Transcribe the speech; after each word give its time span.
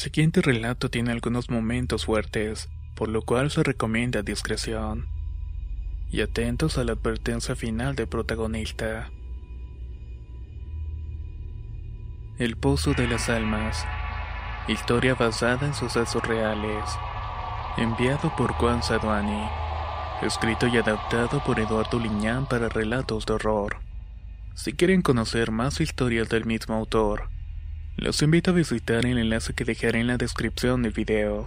Siguiente 0.00 0.40
relato 0.40 0.88
tiene 0.88 1.12
algunos 1.12 1.50
momentos 1.50 2.06
fuertes, 2.06 2.70
por 2.96 3.10
lo 3.10 3.20
cual 3.20 3.50
se 3.50 3.62
recomienda 3.62 4.22
discreción. 4.22 5.06
Y 6.10 6.22
atentos 6.22 6.78
a 6.78 6.84
la 6.84 6.92
advertencia 6.92 7.54
final 7.54 7.94
del 7.96 8.08
protagonista. 8.08 9.10
El 12.38 12.56
Pozo 12.56 12.94
de 12.94 13.08
las 13.08 13.28
Almas. 13.28 13.86
Historia 14.68 15.14
basada 15.14 15.66
en 15.66 15.74
sucesos 15.74 16.26
reales. 16.26 16.84
Enviado 17.76 18.34
por 18.36 18.52
Juan 18.52 18.82
Saduani. 18.82 19.46
Escrito 20.22 20.66
y 20.66 20.78
adaptado 20.78 21.44
por 21.44 21.60
Eduardo 21.60 21.98
Liñán 21.98 22.46
para 22.46 22.70
relatos 22.70 23.26
de 23.26 23.34
horror. 23.34 23.76
Si 24.54 24.72
quieren 24.72 25.02
conocer 25.02 25.50
más 25.50 25.78
historias 25.78 26.30
del 26.30 26.46
mismo 26.46 26.74
autor, 26.74 27.28
los 27.96 28.22
invito 28.22 28.50
a 28.50 28.54
visitar 28.54 29.04
el 29.04 29.18
enlace 29.18 29.52
que 29.52 29.64
dejaré 29.64 30.00
en 30.00 30.06
la 30.06 30.16
descripción 30.16 30.82
del 30.82 30.92
video. 30.92 31.44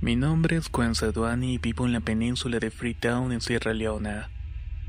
Mi 0.00 0.16
nombre 0.16 0.56
es 0.56 0.68
Juan 0.68 0.94
Saduani 0.94 1.54
y 1.54 1.58
vivo 1.58 1.86
en 1.86 1.92
la 1.92 2.00
península 2.00 2.58
de 2.58 2.70
Freetown 2.70 3.30
en 3.32 3.40
Sierra 3.40 3.72
Leona. 3.72 4.30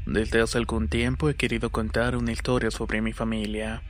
Desde 0.06 0.41
hace 0.41 0.58
algún 0.58 0.88
tiempo 0.88 1.30
he 1.30 1.36
querido 1.36 1.72
contar 1.72 2.16
una 2.16 2.31
historia 2.31 2.72
sobre 2.72 3.02
mi 3.02 3.14
familia. 3.14 3.84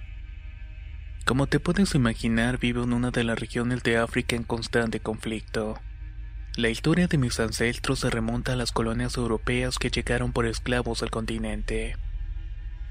Como 1.25 1.47
te 1.47 1.59
puedes 1.59 1.95
imaginar, 1.95 2.59
vivo 2.59 2.83
en 2.83 2.93
una 2.93 3.11
de 3.11 3.23
las 3.23 3.39
regiones 3.39 3.83
de 3.83 3.97
África 3.97 4.35
en 4.35 4.43
constante 4.43 4.99
conflicto. 4.99 5.79
La 6.57 6.69
historia 6.69 7.07
de 7.07 7.17
mis 7.17 7.39
ancestros 7.39 7.99
se 7.99 8.09
remonta 8.09 8.53
a 8.53 8.55
las 8.55 8.71
colonias 8.71 9.15
europeas 9.17 9.79
que 9.79 9.89
llegaron 9.89 10.33
por 10.33 10.45
esclavos 10.45 11.01
al 11.01 11.09
continente. 11.09 11.95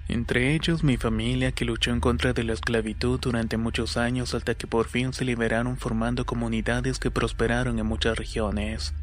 Entre 0.08 0.54
ellos 0.54 0.82
mi 0.82 0.96
familia 0.96 1.52
que 1.52 1.64
luchó 1.64 1.90
en 1.90 2.00
contra 2.00 2.32
de 2.32 2.42
la 2.42 2.52
esclavitud 2.52 3.20
durante 3.20 3.56
muchos 3.56 3.96
años 3.96 4.34
hasta 4.34 4.54
que 4.54 4.66
por 4.66 4.88
fin 4.88 5.12
se 5.12 5.24
liberaron 5.24 5.76
formando 5.76 6.26
comunidades 6.26 6.98
que 6.98 7.10
prosperaron 7.10 7.78
en 7.78 7.86
muchas 7.86 8.18
regiones. 8.18 8.94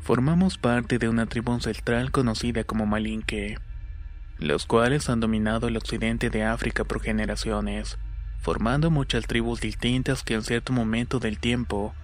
Formamos 0.00 0.58
parte 0.58 0.98
de 0.98 1.08
una 1.08 1.26
tribu 1.26 1.52
ancestral 1.52 2.10
conocida 2.10 2.64
como 2.64 2.86
Malinque, 2.86 3.58
los 4.38 4.66
cuales 4.66 5.08
han 5.08 5.20
dominado 5.20 5.68
el 5.68 5.76
occidente 5.76 6.30
de 6.30 6.42
África 6.44 6.84
por 6.84 7.00
generaciones, 7.00 7.98
formando 8.40 8.90
muchas 8.90 9.26
tribus 9.26 9.60
distintas 9.60 10.22
que 10.22 10.34
en 10.34 10.42
cierto 10.42 10.72
momento 10.72 11.18
del 11.18 11.38
tiempo 11.38 11.94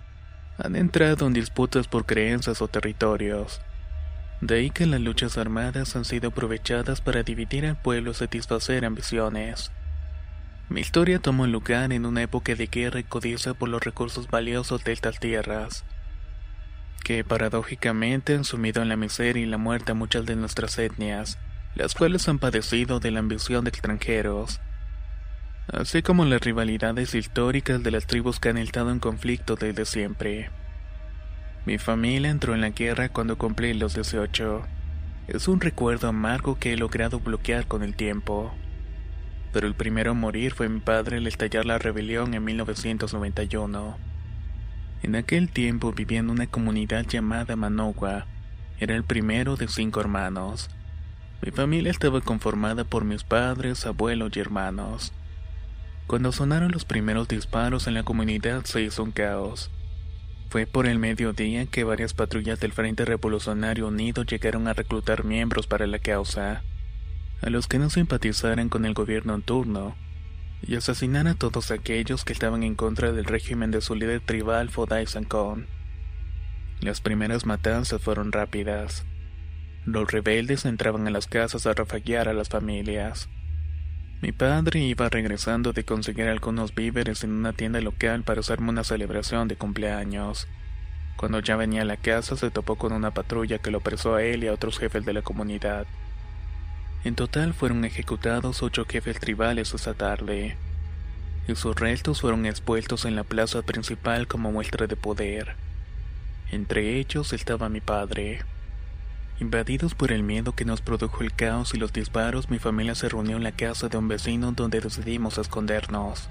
han 0.58 0.76
entrado 0.76 1.26
en 1.26 1.32
disputas 1.32 1.88
por 1.88 2.06
creencias 2.06 2.62
o 2.62 2.68
territorios. 2.68 3.60
De 4.40 4.56
ahí 4.56 4.70
que 4.70 4.86
las 4.86 5.00
luchas 5.00 5.38
armadas 5.38 5.96
han 5.96 6.04
sido 6.04 6.28
aprovechadas 6.28 7.00
para 7.00 7.22
dividir 7.22 7.64
al 7.66 7.80
pueblo 7.80 8.10
y 8.10 8.14
satisfacer 8.14 8.84
ambiciones. 8.84 9.72
Mi 10.68 10.80
historia 10.80 11.20
tomó 11.20 11.46
lugar 11.46 11.92
en 11.92 12.04
una 12.04 12.22
época 12.22 12.54
de 12.54 12.66
guerra 12.66 13.00
y 13.00 13.04
codicia 13.04 13.54
por 13.54 13.68
los 13.68 13.82
recursos 13.82 14.28
valiosos 14.28 14.84
de 14.84 14.92
estas 14.92 15.20
tierras, 15.20 15.84
que 17.04 17.22
paradójicamente 17.24 18.34
han 18.34 18.44
sumido 18.44 18.82
en 18.82 18.88
la 18.88 18.96
miseria 18.96 19.42
y 19.42 19.46
la 19.46 19.58
muerte 19.58 19.92
a 19.92 19.94
muchas 19.94 20.26
de 20.26 20.36
nuestras 20.36 20.76
etnias, 20.78 21.38
las 21.76 21.94
cuales 21.94 22.28
han 22.28 22.38
padecido 22.38 23.00
de 23.00 23.12
la 23.12 23.20
ambición 23.20 23.64
de 23.64 23.70
extranjeros, 23.70 24.60
así 25.72 26.02
como 26.02 26.24
las 26.24 26.40
rivalidades 26.40 27.14
históricas 27.14 27.82
de 27.82 27.92
las 27.92 28.06
tribus 28.06 28.40
que 28.40 28.48
han 28.48 28.58
estado 28.58 28.90
en 28.90 28.98
conflicto 28.98 29.54
desde 29.54 29.84
siempre. 29.84 30.50
Mi 31.66 31.78
familia 31.78 32.30
entró 32.30 32.54
en 32.54 32.60
la 32.60 32.70
guerra 32.70 33.08
cuando 33.08 33.36
cumplí 33.36 33.74
los 33.74 33.94
18. 33.94 34.62
Es 35.26 35.48
un 35.48 35.60
recuerdo 35.60 36.06
amargo 36.06 36.60
que 36.60 36.72
he 36.72 36.76
logrado 36.76 37.18
bloquear 37.18 37.66
con 37.66 37.82
el 37.82 37.96
tiempo. 37.96 38.54
Pero 39.52 39.66
el 39.66 39.74
primero 39.74 40.12
a 40.12 40.14
morir 40.14 40.54
fue 40.54 40.68
mi 40.68 40.78
padre 40.78 41.16
al 41.16 41.26
estallar 41.26 41.66
la 41.66 41.78
rebelión 41.78 42.34
en 42.34 42.44
1991. 42.44 43.98
En 45.02 45.16
aquel 45.16 45.50
tiempo 45.50 45.92
vivía 45.92 46.20
en 46.20 46.30
una 46.30 46.46
comunidad 46.46 47.04
llamada 47.04 47.56
Manogua. 47.56 48.28
Era 48.78 48.94
el 48.94 49.02
primero 49.02 49.56
de 49.56 49.66
cinco 49.66 50.00
hermanos. 50.00 50.70
Mi 51.42 51.50
familia 51.50 51.90
estaba 51.90 52.20
conformada 52.20 52.84
por 52.84 53.04
mis 53.04 53.24
padres, 53.24 53.86
abuelos 53.86 54.30
y 54.36 54.38
hermanos. 54.38 55.12
Cuando 56.06 56.30
sonaron 56.30 56.70
los 56.70 56.84
primeros 56.84 57.26
disparos 57.26 57.88
en 57.88 57.94
la 57.94 58.04
comunidad 58.04 58.64
se 58.66 58.82
hizo 58.82 59.02
un 59.02 59.10
caos. 59.10 59.72
Fue 60.48 60.66
por 60.66 60.86
el 60.86 60.98
mediodía 60.98 61.66
que 61.66 61.84
varias 61.84 62.14
patrullas 62.14 62.60
del 62.60 62.72
Frente 62.72 63.04
Revolucionario 63.04 63.88
Unido 63.88 64.22
llegaron 64.22 64.68
a 64.68 64.74
reclutar 64.74 65.24
miembros 65.24 65.66
para 65.66 65.86
la 65.86 65.98
causa, 65.98 66.62
a 67.42 67.50
los 67.50 67.66
que 67.66 67.78
no 67.78 67.90
simpatizaran 67.90 68.68
con 68.68 68.84
el 68.84 68.94
gobierno 68.94 69.34
en 69.34 69.42
turno, 69.42 69.96
y 70.62 70.76
asesinar 70.76 71.26
a 71.26 71.34
todos 71.34 71.70
aquellos 71.70 72.24
que 72.24 72.32
estaban 72.32 72.62
en 72.62 72.76
contra 72.76 73.12
del 73.12 73.24
régimen 73.24 73.70
de 73.70 73.80
su 73.80 73.94
líder 73.94 74.20
tribal 74.20 74.70
Fodai 74.70 75.06
Sankon. 75.06 75.66
Las 76.80 77.00
primeras 77.00 77.44
matanzas 77.44 78.00
fueron 78.00 78.32
rápidas. 78.32 79.04
Los 79.84 80.10
rebeldes 80.10 80.64
entraban 80.64 81.06
a 81.06 81.10
las 81.10 81.26
casas 81.26 81.66
a 81.66 81.72
rafaguear 81.72 82.28
a 82.28 82.32
las 82.32 82.48
familias. 82.48 83.28
Mi 84.22 84.32
padre 84.32 84.80
iba 84.80 85.10
regresando 85.10 85.74
de 85.74 85.84
conseguir 85.84 86.28
algunos 86.28 86.74
víveres 86.74 87.22
en 87.22 87.32
una 87.32 87.52
tienda 87.52 87.82
local 87.82 88.22
para 88.22 88.40
hacerme 88.40 88.70
una 88.70 88.82
celebración 88.82 89.46
de 89.46 89.56
cumpleaños. 89.56 90.48
Cuando 91.16 91.40
ya 91.40 91.56
venía 91.56 91.82
a 91.82 91.84
la 91.84 91.98
casa 91.98 92.34
se 92.36 92.50
topó 92.50 92.76
con 92.76 92.92
una 92.92 93.12
patrulla 93.12 93.58
que 93.58 93.70
lo 93.70 93.78
apresó 93.78 94.14
a 94.14 94.22
él 94.22 94.44
y 94.44 94.48
a 94.48 94.54
otros 94.54 94.78
jefes 94.78 95.04
de 95.04 95.12
la 95.12 95.20
comunidad. 95.20 95.86
En 97.04 97.14
total 97.14 97.52
fueron 97.52 97.84
ejecutados 97.84 98.62
ocho 98.62 98.86
jefes 98.88 99.20
tribales 99.20 99.74
esa 99.74 99.92
tarde, 99.92 100.56
y 101.46 101.54
sus 101.54 101.76
restos 101.76 102.22
fueron 102.22 102.46
expuestos 102.46 103.04
en 103.04 103.16
la 103.16 103.24
plaza 103.24 103.62
principal 103.62 104.26
como 104.26 104.50
muestra 104.50 104.86
de 104.86 104.96
poder. 104.96 105.56
Entre 106.50 106.98
ellos 106.98 107.34
estaba 107.34 107.68
mi 107.68 107.80
padre. 107.80 108.40
Invadidos 109.38 109.94
por 109.94 110.12
el 110.12 110.22
miedo 110.22 110.54
que 110.54 110.64
nos 110.64 110.80
produjo 110.80 111.22
el 111.22 111.34
caos 111.34 111.74
y 111.74 111.78
los 111.78 111.92
disparos, 111.92 112.48
mi 112.48 112.58
familia 112.58 112.94
se 112.94 113.10
reunió 113.10 113.36
en 113.36 113.42
la 113.42 113.52
casa 113.52 113.88
de 113.88 113.98
un 113.98 114.08
vecino 114.08 114.52
donde 114.52 114.80
decidimos 114.80 115.36
escondernos. 115.36 116.28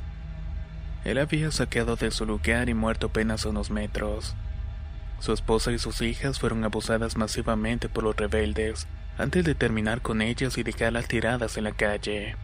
Él 1.04 1.20
había 1.20 1.52
saqueado 1.52 1.98
de 1.98 2.10
su 2.10 2.26
lugar 2.26 2.68
y 2.68 2.74
muerto 2.74 3.08
apenas 3.08 3.46
unos 3.46 3.70
metros. 3.70 4.36
Su 5.20 5.34
esposa 5.34 5.72
y 5.72 5.78
sus 5.78 6.02
hijas 6.02 6.40
fueron 6.40 6.64
abusadas 6.64 7.16
masivamente 7.16 7.90
por 7.90 8.04
los 8.04 8.16
rebeldes, 8.16 8.88
antes 9.20 9.46
de 9.46 9.54
terminar 9.54 10.02
con 10.02 10.24
ellas 10.24 10.58
y 10.58 10.64
dejarlas 10.64 11.08
tiradas 11.08 11.58
en 11.58 11.66
la 11.66 11.72
calle. 11.74 12.36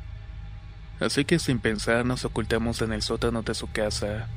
Así 1.00 1.25
que 1.25 1.39
sin 1.39 1.57
pensar 1.57 2.06
nos 2.06 2.24
ocultamos 2.24 2.83
en 2.83 2.94
el 2.94 3.01
sótano 3.01 3.41
de 3.41 3.56
su 3.56 3.71
casa. 3.71 4.27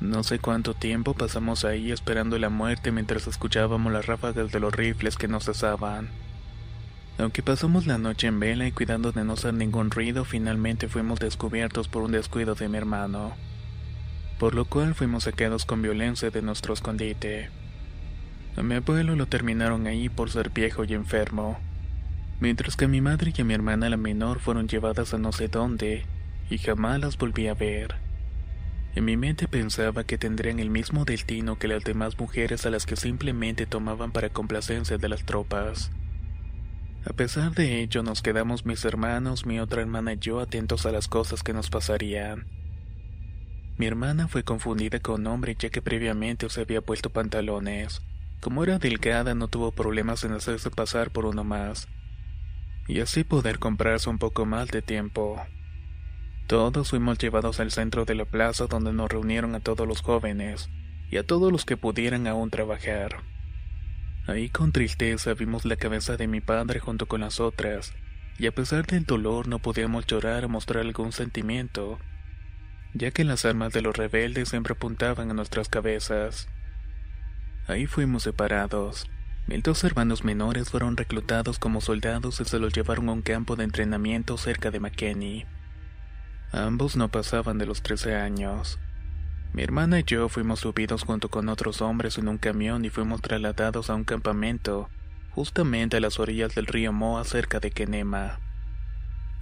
No 0.00 0.22
sé 0.22 0.38
cuánto 0.38 0.74
tiempo 0.74 1.14
pasamos 1.14 1.64
ahí 1.64 1.90
esperando 1.90 2.38
la 2.38 2.50
muerte 2.50 2.92
mientras 2.92 3.26
escuchábamos 3.26 3.92
las 3.92 4.06
ráfagas 4.06 4.52
de 4.52 4.60
los 4.60 4.72
rifles 4.72 5.16
que 5.16 5.26
nos 5.26 5.46
cesaban. 5.46 6.08
Aunque 7.18 7.42
pasamos 7.42 7.84
la 7.86 7.98
noche 7.98 8.28
en 8.28 8.38
vela 8.38 8.68
y 8.68 8.70
cuidando 8.70 9.10
de 9.10 9.24
no 9.24 9.32
hacer 9.32 9.54
ningún 9.54 9.90
ruido, 9.90 10.24
finalmente 10.24 10.86
fuimos 10.86 11.18
descubiertos 11.18 11.88
por 11.88 12.04
un 12.04 12.12
descuido 12.12 12.54
de 12.54 12.68
mi 12.68 12.78
hermano, 12.78 13.34
por 14.38 14.54
lo 14.54 14.66
cual 14.66 14.94
fuimos 14.94 15.24
saqueados 15.24 15.64
con 15.64 15.82
violencia 15.82 16.30
de 16.30 16.42
nuestro 16.42 16.74
escondite. 16.74 17.50
A 18.56 18.62
mi 18.62 18.76
abuelo 18.76 19.16
lo 19.16 19.26
terminaron 19.26 19.88
ahí 19.88 20.08
por 20.08 20.30
ser 20.30 20.50
viejo 20.50 20.84
y 20.84 20.94
enfermo, 20.94 21.58
mientras 22.38 22.76
que 22.76 22.84
a 22.84 22.88
mi 22.88 23.00
madre 23.00 23.32
y 23.36 23.40
a 23.40 23.44
mi 23.44 23.54
hermana 23.54 23.90
la 23.90 23.96
menor 23.96 24.38
fueron 24.38 24.68
llevadas 24.68 25.12
a 25.12 25.18
no 25.18 25.32
sé 25.32 25.48
dónde 25.48 26.06
y 26.50 26.58
jamás 26.58 27.00
las 27.00 27.18
volví 27.18 27.48
a 27.48 27.54
ver. 27.54 28.07
En 28.98 29.04
mi 29.04 29.16
mente 29.16 29.46
pensaba 29.46 30.02
que 30.02 30.18
tendrían 30.18 30.58
el 30.58 30.70
mismo 30.70 31.04
destino 31.04 31.56
que 31.56 31.68
las 31.68 31.84
demás 31.84 32.18
mujeres 32.18 32.66
a 32.66 32.70
las 32.70 32.84
que 32.84 32.96
simplemente 32.96 33.64
tomaban 33.64 34.10
para 34.10 34.28
complacencia 34.28 34.98
de 34.98 35.08
las 35.08 35.24
tropas. 35.24 35.92
A 37.04 37.12
pesar 37.12 37.52
de 37.52 37.80
ello, 37.80 38.02
nos 38.02 38.22
quedamos 38.22 38.66
mis 38.66 38.84
hermanos, 38.84 39.46
mi 39.46 39.60
otra 39.60 39.82
hermana 39.82 40.14
y 40.14 40.18
yo 40.18 40.40
atentos 40.40 40.84
a 40.84 40.90
las 40.90 41.06
cosas 41.06 41.44
que 41.44 41.52
nos 41.52 41.70
pasarían. 41.70 42.48
Mi 43.76 43.86
hermana 43.86 44.26
fue 44.26 44.42
confundida 44.42 44.98
con 44.98 45.24
hombre 45.28 45.54
ya 45.56 45.70
que 45.70 45.80
previamente 45.80 46.50
se 46.50 46.62
había 46.62 46.80
puesto 46.80 47.08
pantalones. 47.08 48.02
Como 48.40 48.64
era 48.64 48.80
delgada 48.80 49.32
no 49.36 49.46
tuvo 49.46 49.70
problemas 49.70 50.24
en 50.24 50.32
hacerse 50.32 50.72
pasar 50.72 51.12
por 51.12 51.24
uno 51.24 51.44
más. 51.44 51.86
Y 52.88 52.98
así 52.98 53.22
poder 53.22 53.60
comprarse 53.60 54.10
un 54.10 54.18
poco 54.18 54.44
más 54.44 54.66
de 54.66 54.82
tiempo. 54.82 55.40
Todos 56.48 56.88
fuimos 56.88 57.18
llevados 57.18 57.60
al 57.60 57.70
centro 57.72 58.06
de 58.06 58.14
la 58.14 58.24
plaza 58.24 58.68
donde 58.68 58.90
nos 58.94 59.10
reunieron 59.10 59.54
a 59.54 59.60
todos 59.60 59.86
los 59.86 60.00
jóvenes 60.00 60.70
y 61.10 61.18
a 61.18 61.22
todos 61.22 61.52
los 61.52 61.66
que 61.66 61.76
pudieran 61.76 62.26
aún 62.26 62.48
trabajar. 62.48 63.22
Ahí 64.26 64.48
con 64.48 64.72
tristeza 64.72 65.34
vimos 65.34 65.66
la 65.66 65.76
cabeza 65.76 66.16
de 66.16 66.26
mi 66.26 66.40
padre 66.40 66.80
junto 66.80 67.04
con 67.04 67.20
las 67.20 67.38
otras, 67.38 67.92
y 68.38 68.46
a 68.46 68.52
pesar 68.52 68.86
del 68.86 69.04
dolor 69.04 69.46
no 69.46 69.58
podíamos 69.58 70.06
llorar 70.06 70.46
o 70.46 70.48
mostrar 70.48 70.86
algún 70.86 71.12
sentimiento, 71.12 71.98
ya 72.94 73.10
que 73.10 73.24
las 73.24 73.44
armas 73.44 73.74
de 73.74 73.82
los 73.82 73.94
rebeldes 73.94 74.48
siempre 74.48 74.72
apuntaban 74.72 75.30
a 75.30 75.34
nuestras 75.34 75.68
cabezas. 75.68 76.48
Ahí 77.66 77.84
fuimos 77.84 78.22
separados. 78.22 79.10
Mis 79.46 79.62
dos 79.62 79.84
hermanos 79.84 80.24
menores 80.24 80.70
fueron 80.70 80.96
reclutados 80.96 81.58
como 81.58 81.82
soldados 81.82 82.40
y 82.40 82.46
se 82.46 82.58
los 82.58 82.72
llevaron 82.72 83.10
a 83.10 83.12
un 83.12 83.20
campo 83.20 83.54
de 83.54 83.64
entrenamiento 83.64 84.38
cerca 84.38 84.70
de 84.70 84.80
McKinney. 84.80 85.57
Ambos 86.52 86.96
no 86.96 87.08
pasaban 87.08 87.58
de 87.58 87.66
los 87.66 87.82
13 87.82 88.16
años. 88.16 88.78
Mi 89.52 89.62
hermana 89.62 90.00
y 90.00 90.04
yo 90.04 90.28
fuimos 90.28 90.60
subidos 90.60 91.04
junto 91.04 91.28
con 91.28 91.48
otros 91.48 91.80
hombres 91.82 92.18
en 92.18 92.28
un 92.28 92.38
camión 92.38 92.84
y 92.84 92.90
fuimos 92.90 93.20
trasladados 93.20 93.90
a 93.90 93.94
un 93.94 94.04
campamento, 94.04 94.88
justamente 95.30 95.96
a 95.96 96.00
las 96.00 96.18
orillas 96.18 96.54
del 96.54 96.66
río 96.66 96.92
Moa 96.92 97.24
cerca 97.24 97.60
de 97.60 97.70
Kenema. 97.70 98.40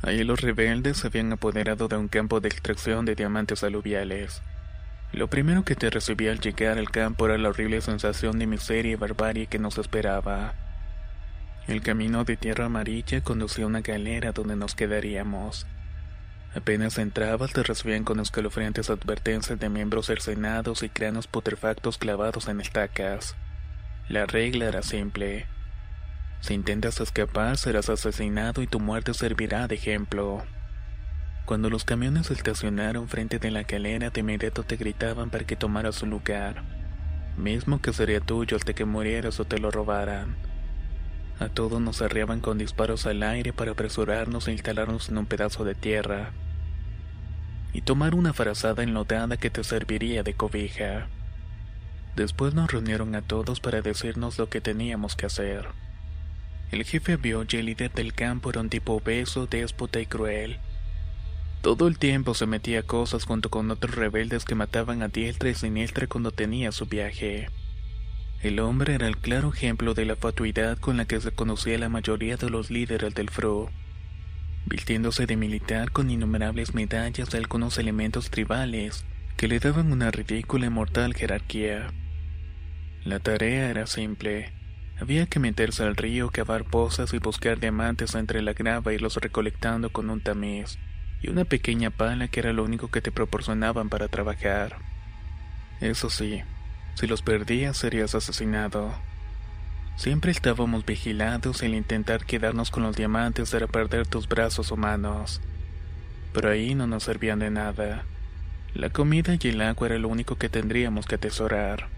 Allí 0.03 0.25
los 0.25 0.41
rebeldes 0.41 0.99
se 0.99 1.07
habían 1.07 1.33
apoderado 1.33 1.89
de 1.89 1.97
un 1.97 2.09
campo 2.09 2.41
de 2.41 2.49
extracción 2.49 3.05
de 3.05 3.15
diamantes 3.15 3.65
aluviales. 3.65 4.43
Lo 5.13 5.29
primero 5.29 5.65
que 5.65 5.77
te 5.77 5.91
recibía 5.91 6.33
al 6.33 6.41
llegar 6.41 6.79
al 6.79 6.91
campo 6.91 7.27
era 7.27 7.39
la 7.39 7.49
horrible 7.49 7.81
sensación 7.81 8.39
de 8.39 8.47
miseria 8.47 8.93
y 8.93 8.97
barbarie 8.97 9.47
que 9.47 9.59
nos 9.59 9.79
esperaba. 9.79 10.55
El 11.67 11.83
camino 11.83 12.25
de 12.25 12.37
tierra 12.37 12.67
amarilla 12.67 13.23
conducía 13.23 13.65
a 13.65 13.69
una 13.69 13.81
galera 13.81 14.33
donde 14.33 14.57
nos 14.57 14.75
quedaríamos. 14.75 15.67
Apenas 16.57 16.97
entrabas 16.97 17.53
te 17.53 17.63
recibían 17.63 18.03
con 18.03 18.19
escalofriantes 18.19 18.89
advertencias 18.89 19.61
de 19.61 19.69
miembros 19.69 20.07
cercenados 20.07 20.83
y 20.83 20.89
cráneos 20.89 21.27
putrefactos 21.27 21.99
clavados 21.99 22.49
en 22.49 22.63
estacas. 22.63 23.37
La 24.09 24.25
regla 24.25 24.65
era 24.65 24.83
simple. 24.83 25.45
Si 26.41 26.55
intentas 26.55 26.99
escapar 27.01 27.59
serás 27.59 27.91
asesinado 27.91 28.63
y 28.63 28.67
tu 28.67 28.81
muerte 28.81 29.13
servirá 29.13 29.69
de 29.69 29.75
ejemplo. 29.75 30.45
Cuando 31.45 31.69
los 31.69 31.85
camiones 31.85 32.31
estacionaron 32.31 33.07
frente 33.07 33.39
de 33.39 33.51
la 33.51 33.65
calera 33.65 34.09
de 34.09 34.21
inmediato 34.21 34.63
te 34.63 34.77
gritaban 34.77 35.29
para 35.29 35.45
que 35.45 35.57
tomaras 35.57 35.97
su 35.97 36.07
lugar, 36.07 36.63
mismo 37.37 37.83
que 37.83 37.93
sería 37.93 38.21
tuyo 38.21 38.57
hasta 38.57 38.73
que 38.73 38.87
murieras 38.87 39.41
o 39.41 39.45
te 39.45 39.59
lo 39.59 39.71
robaran. 39.71 40.37
A 41.39 41.51
todos 41.51 41.83
nos 41.83 42.01
arreaban 42.01 42.41
con 42.41 42.57
disparos 42.57 43.05
al 43.05 43.23
aire 43.23 43.53
para 43.53 43.73
apresurarnos 43.73 44.49
e 44.49 44.53
instalarnos 44.53 45.11
en 45.11 45.19
un 45.19 45.27
pedazo 45.27 45.63
de 45.67 45.75
tierra 45.75 46.33
y 47.73 47.83
tomar 47.83 48.15
una 48.15 48.33
frazada 48.33 48.83
enlodada 48.83 49.37
que 49.37 49.51
te 49.51 49.65
serviría 49.65 50.23
de 50.23 50.35
cobija. 50.35 51.09
Después 52.17 52.55
nos 52.55 52.73
reunieron 52.73 53.15
a 53.15 53.23
todos 53.23 53.61
para 53.61 53.83
decirnos 53.83 54.39
lo 54.39 54.49
que 54.49 54.61
teníamos 54.61 55.17
que 55.17 55.27
hacer. 55.27 55.67
El 56.71 56.85
jefe 56.85 57.17
vio 57.17 57.45
y 57.49 57.57
el 57.57 57.67
líder 57.67 57.93
del 57.93 58.15
campo 58.15 58.51
era 58.51 58.61
un 58.61 58.71
tipo 58.71 58.95
obeso, 58.95 59.47
déspota 59.47 60.01
y 60.01 60.07
cruel. 60.07 60.59
Todo 61.63 61.89
el 61.89 61.99
tiempo 61.99 62.35
se 62.35 62.47
metía 62.47 62.83
cosas 62.83 63.25
junto 63.25 63.51
con 63.51 63.71
otros 63.71 63.95
rebeldes 63.95 64.45
que 64.45 64.55
mataban 64.55 65.03
a 65.03 65.09
diestra 65.09 65.51
y 65.51 65.55
siniestra 65.55 66.07
cuando 66.07 66.31
tenía 66.31 66.73
su 66.73 66.87
viaje. 66.87 67.51
El 68.43 68.61
hombre 68.61 68.95
era 68.95 69.09
el 69.09 69.17
claro 69.17 69.53
ejemplo 69.53 69.95
de 69.95 70.05
la 70.05 70.17
fatuidad 70.17 70.79
con 70.79 70.97
la 70.97 71.05
que 71.05 71.21
se 71.21 71.33
conocía 71.33 71.79
la 71.79 71.89
mayoría 71.89 72.37
de 72.37 72.51
los 72.51 72.71
líderes 72.71 73.15
del 73.15 73.31
FRO 73.31 73.71
vistiéndose 74.67 75.27
de 75.27 75.37
militar 75.37 75.93
con 75.93 76.11
innumerables 76.11 76.75
medallas 76.75 77.31
de 77.31 77.39
algunos 77.39 77.79
elementos 77.79 78.31
tribales 78.31 79.05
que 79.37 79.49
le 79.49 79.59
daban 79.59 79.93
una 79.93 80.11
ridícula 80.11 80.67
y 80.67 80.71
mortal 80.71 81.15
jerarquía. 81.15 81.89
La 83.05 83.21
tarea 83.21 83.71
era 83.71 83.87
simple. 83.87 84.53
Había 84.99 85.27
que 85.27 85.39
meterse 85.39 85.85
al 85.85 85.95
río, 85.95 86.31
cavar 86.31 86.65
pozas 86.65 87.13
y 87.13 87.19
buscar 87.19 87.61
diamantes 87.61 88.15
entre 88.15 88.43
la 88.43 88.55
grava 88.55 88.93
y 88.93 88.99
los 88.99 89.17
recolectando 89.17 89.91
con 89.91 90.11
un 90.11 90.21
tamiz 90.21 90.79
y 91.23 91.29
una 91.29 91.45
pequeña 91.45 91.91
pala 91.91 92.29
que 92.29 92.41
era 92.41 92.53
lo 92.53 92.65
único 92.65 92.89
que 92.89 93.03
te 93.03 93.13
proporcionaban 93.13 93.89
para 93.89 94.09
trabajar. 94.09 94.79
Eso 95.81 96.09
sí, 96.09 96.43
si 96.95 97.07
los 97.07 97.23
perdías 97.23 97.77
serías 97.77 98.15
asesinado. 98.15 98.95
Siempre 99.97 100.31
estábamos 100.31 100.85
vigilados 100.85 101.63
el 101.63 101.75
intentar 101.75 102.27
quedarnos 102.27 102.71
con 102.71 102.83
los 102.83 102.97
diamantes 102.97 103.53
era 103.55 103.67
perder 103.67 104.07
tus 104.07 104.29
brazos 104.29 104.71
humanos. 104.71 105.41
Pero 106.35 106.51
ahí 106.51 106.75
no 106.75 106.87
nos 106.87 107.05
servían 107.05 107.39
de 107.39 107.51
nada. 107.51 108.05
La 108.75 108.91
comida 108.91 109.39
y 109.41 109.49
el 109.49 109.63
agua 109.63 109.87
era 109.87 109.99
lo 109.99 110.09
único 110.09 110.37
que 110.37 110.51
tendríamos 110.51 111.07
que 111.07 111.15
atesorar. 111.15 111.89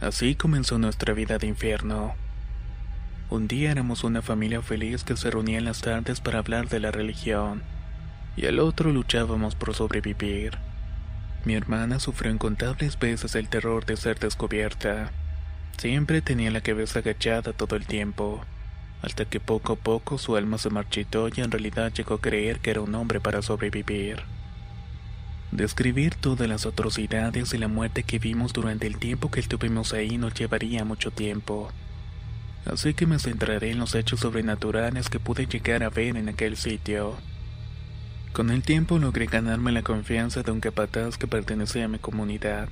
Así 0.00 0.36
comenzó 0.36 0.78
nuestra 0.78 1.14
vida 1.14 1.38
de 1.38 1.48
infierno. 1.48 2.14
Un 3.28 3.48
día 3.48 3.72
éramos 3.72 4.04
una 4.04 4.22
familia 4.22 4.62
feliz 4.62 5.02
que 5.02 5.16
se 5.16 5.28
reunía 5.28 5.58
en 5.58 5.64
las 5.64 5.80
tardes 5.80 6.20
para 6.20 6.38
hablar 6.38 6.68
de 6.68 6.78
la 6.78 6.92
religión, 6.92 7.64
y 8.36 8.46
al 8.46 8.60
otro 8.60 8.92
luchábamos 8.92 9.56
por 9.56 9.74
sobrevivir. 9.74 10.58
Mi 11.44 11.54
hermana 11.54 11.98
sufrió 11.98 12.30
incontables 12.30 12.96
veces 13.00 13.34
el 13.34 13.48
terror 13.48 13.84
de 13.84 13.96
ser 13.96 14.20
descubierta. 14.20 15.10
Siempre 15.78 16.22
tenía 16.22 16.50
la 16.50 16.62
cabeza 16.62 17.00
agachada 17.00 17.52
todo 17.52 17.76
el 17.76 17.86
tiempo, 17.86 18.42
hasta 19.02 19.26
que 19.26 19.40
poco 19.40 19.74
a 19.74 19.76
poco 19.76 20.16
su 20.16 20.34
alma 20.34 20.56
se 20.56 20.70
marchitó 20.70 21.28
y 21.28 21.42
en 21.42 21.50
realidad 21.50 21.92
llegó 21.92 22.14
a 22.14 22.20
creer 22.20 22.60
que 22.60 22.70
era 22.70 22.80
un 22.80 22.94
hombre 22.94 23.20
para 23.20 23.42
sobrevivir. 23.42 24.22
Describir 25.52 26.14
todas 26.14 26.48
las 26.48 26.64
atrocidades 26.64 27.52
y 27.52 27.58
la 27.58 27.68
muerte 27.68 28.04
que 28.04 28.18
vimos 28.18 28.54
durante 28.54 28.86
el 28.86 28.96
tiempo 28.96 29.30
que 29.30 29.40
estuvimos 29.40 29.92
ahí 29.92 30.16
nos 30.16 30.32
llevaría 30.32 30.84
mucho 30.86 31.10
tiempo. 31.10 31.70
Así 32.64 32.94
que 32.94 33.06
me 33.06 33.18
centraré 33.18 33.70
en 33.70 33.78
los 33.78 33.94
hechos 33.94 34.20
sobrenaturales 34.20 35.10
que 35.10 35.20
pude 35.20 35.46
llegar 35.46 35.82
a 35.82 35.90
ver 35.90 36.16
en 36.16 36.30
aquel 36.30 36.56
sitio. 36.56 37.16
Con 38.32 38.50
el 38.50 38.62
tiempo 38.62 38.98
logré 38.98 39.26
ganarme 39.26 39.72
la 39.72 39.82
confianza 39.82 40.42
de 40.42 40.50
un 40.52 40.60
capataz 40.60 41.18
que 41.18 41.26
pertenecía 41.26 41.84
a 41.84 41.88
mi 41.88 41.98
comunidad. 41.98 42.70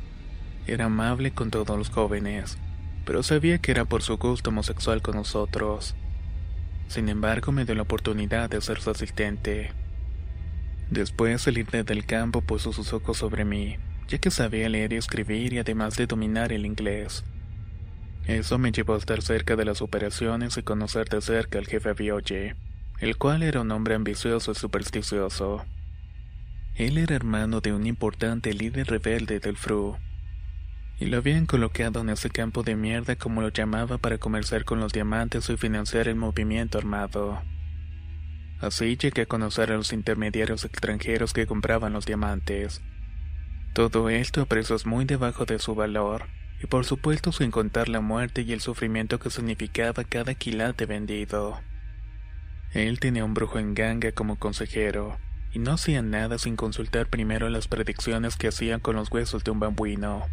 Era 0.66 0.87
amable 0.87 1.30
con 1.30 1.50
todos 1.50 1.76
los 1.76 1.90
jóvenes 1.90 2.56
pero 3.04 3.23
sabía 3.23 3.58
que 3.58 3.70
era 3.70 3.84
por 3.84 4.02
su 4.02 4.16
gusto 4.16 4.50
homosexual 4.50 5.02
con 5.02 5.16
nosotros. 5.16 5.94
Sin 6.88 7.08
embargo, 7.08 7.52
me 7.52 7.64
dio 7.64 7.75
la 7.75 7.82
oportunidad 7.82 8.50
de 8.50 8.61
ser 8.61 8.80
su 8.80 8.90
asistente. 8.90 9.73
Después, 10.90 11.46
líder 11.46 11.84
del 11.84 12.06
campo 12.06 12.40
puso 12.40 12.73
sus 12.73 12.92
ojos 12.92 13.18
sobre 13.18 13.44
mí, 13.44 13.78
ya 14.08 14.18
que 14.18 14.30
sabía 14.30 14.68
leer 14.68 14.92
y 14.92 14.96
escribir 14.96 15.52
y 15.52 15.58
además 15.58 15.96
de 15.96 16.06
dominar 16.06 16.52
el 16.52 16.66
inglés. 16.66 17.25
Eso 18.26 18.58
me 18.58 18.73
llevó 18.73 18.94
a 18.94 18.99
estar 18.99 19.20
cerca 19.23 19.56
de 19.56 19.64
las 19.64 19.82
operaciones 19.82 20.56
y 20.56 20.62
conocer 20.62 21.08
de 21.08 21.20
cerca 21.20 21.58
al 21.58 21.66
jefe 21.66 21.92
Bioye, 21.92 22.56
el 23.00 23.16
cual 23.18 23.42
era 23.42 23.61
un 23.61 23.70
hombre 23.70 23.94
ambicioso 23.94 24.52
y 24.52 24.54
supersticioso. 24.54 25.64
Él 26.75 26.99
era 26.99 27.14
hermano 27.14 27.61
de 27.61 27.73
un 27.73 27.87
importante 27.87 28.52
líder 28.52 28.87
rebelde 28.88 29.40
del 29.40 29.56
FRU, 29.56 29.96
y 30.98 31.06
lo 31.06 31.18
habían 31.18 31.46
colocado 31.46 32.00
en 32.00 32.10
ese 32.10 32.30
campo 32.30 32.62
de 32.62 32.76
mierda 32.76 33.16
como 33.16 33.42
lo 33.42 33.48
llamaba 33.48 33.98
para 33.98 34.18
comerciar 34.18 34.64
con 34.64 34.80
los 34.80 34.92
diamantes 34.92 35.50
y 35.50 35.56
financiar 35.56 36.08
el 36.08 36.16
movimiento 36.16 36.78
armado. 36.78 37.42
Así 38.60 38.96
llegué 38.96 39.22
a 39.22 39.26
conocer 39.26 39.72
a 39.72 39.76
los 39.76 39.92
intermediarios 39.92 40.64
extranjeros 40.64 41.32
que 41.32 41.46
compraban 41.46 41.92
los 41.92 42.06
diamantes. 42.06 42.80
Todo 43.74 44.08
esto 44.08 44.42
a 44.42 44.46
precios 44.46 44.86
muy 44.86 45.04
debajo 45.04 45.44
de 45.44 45.58
su 45.58 45.74
valor, 45.74 46.26
y 46.62 46.66
por 46.66 46.84
supuesto 46.84 47.32
sin 47.32 47.50
contar 47.50 47.88
la 47.88 48.00
muerte 48.00 48.42
y 48.42 48.52
el 48.52 48.60
sufrimiento 48.60 49.18
que 49.18 49.30
significaba 49.30 50.04
cada 50.04 50.34
quilate 50.34 50.86
vendido. 50.86 51.60
Él 52.72 53.00
tenía 53.00 53.24
un 53.24 53.34
brujo 53.34 53.58
en 53.58 53.74
ganga 53.74 54.12
como 54.12 54.38
consejero, 54.38 55.18
y 55.52 55.58
no 55.58 55.72
hacía 55.72 56.02
nada 56.02 56.38
sin 56.38 56.56
consultar 56.56 57.08
primero 57.08 57.48
las 57.48 57.68
predicciones 57.68 58.36
que 58.36 58.48
hacían 58.48 58.80
con 58.80 58.96
los 58.96 59.10
huesos 59.10 59.44
de 59.44 59.50
un 59.50 59.60
bambuino. 59.60 60.24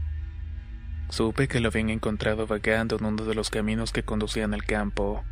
Supe 1.11 1.49
que 1.49 1.59
lo 1.59 1.67
habían 1.67 1.89
encontrado 1.89 2.47
vagando 2.47 2.95
en 2.95 3.03
uno 3.03 3.25
de 3.25 3.35
los 3.35 3.49
caminos 3.49 3.91
que 3.91 4.01
conducían 4.01 4.53
al 4.53 4.63
campo. 4.63 5.25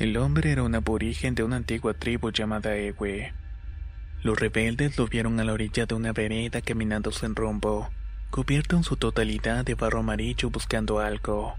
El 0.00 0.16
hombre 0.16 0.50
era 0.50 0.64
un 0.64 0.74
aborigen 0.74 1.36
de 1.36 1.44
una 1.44 1.54
antigua 1.54 1.94
tribu 1.94 2.32
llamada 2.32 2.76
Ewe. 2.76 3.32
Los 4.24 4.40
rebeldes 4.40 4.98
lo 4.98 5.06
vieron 5.06 5.38
a 5.38 5.44
la 5.44 5.52
orilla 5.52 5.86
de 5.86 5.94
una 5.94 6.12
vereda 6.12 6.60
caminando 6.62 7.12
sin 7.12 7.36
rumbo, 7.36 7.90
cubierto 8.32 8.76
en 8.76 8.82
su 8.82 8.96
totalidad 8.96 9.64
de 9.64 9.76
barro 9.76 10.00
amarillo 10.00 10.50
buscando 10.50 10.98
algo. 10.98 11.54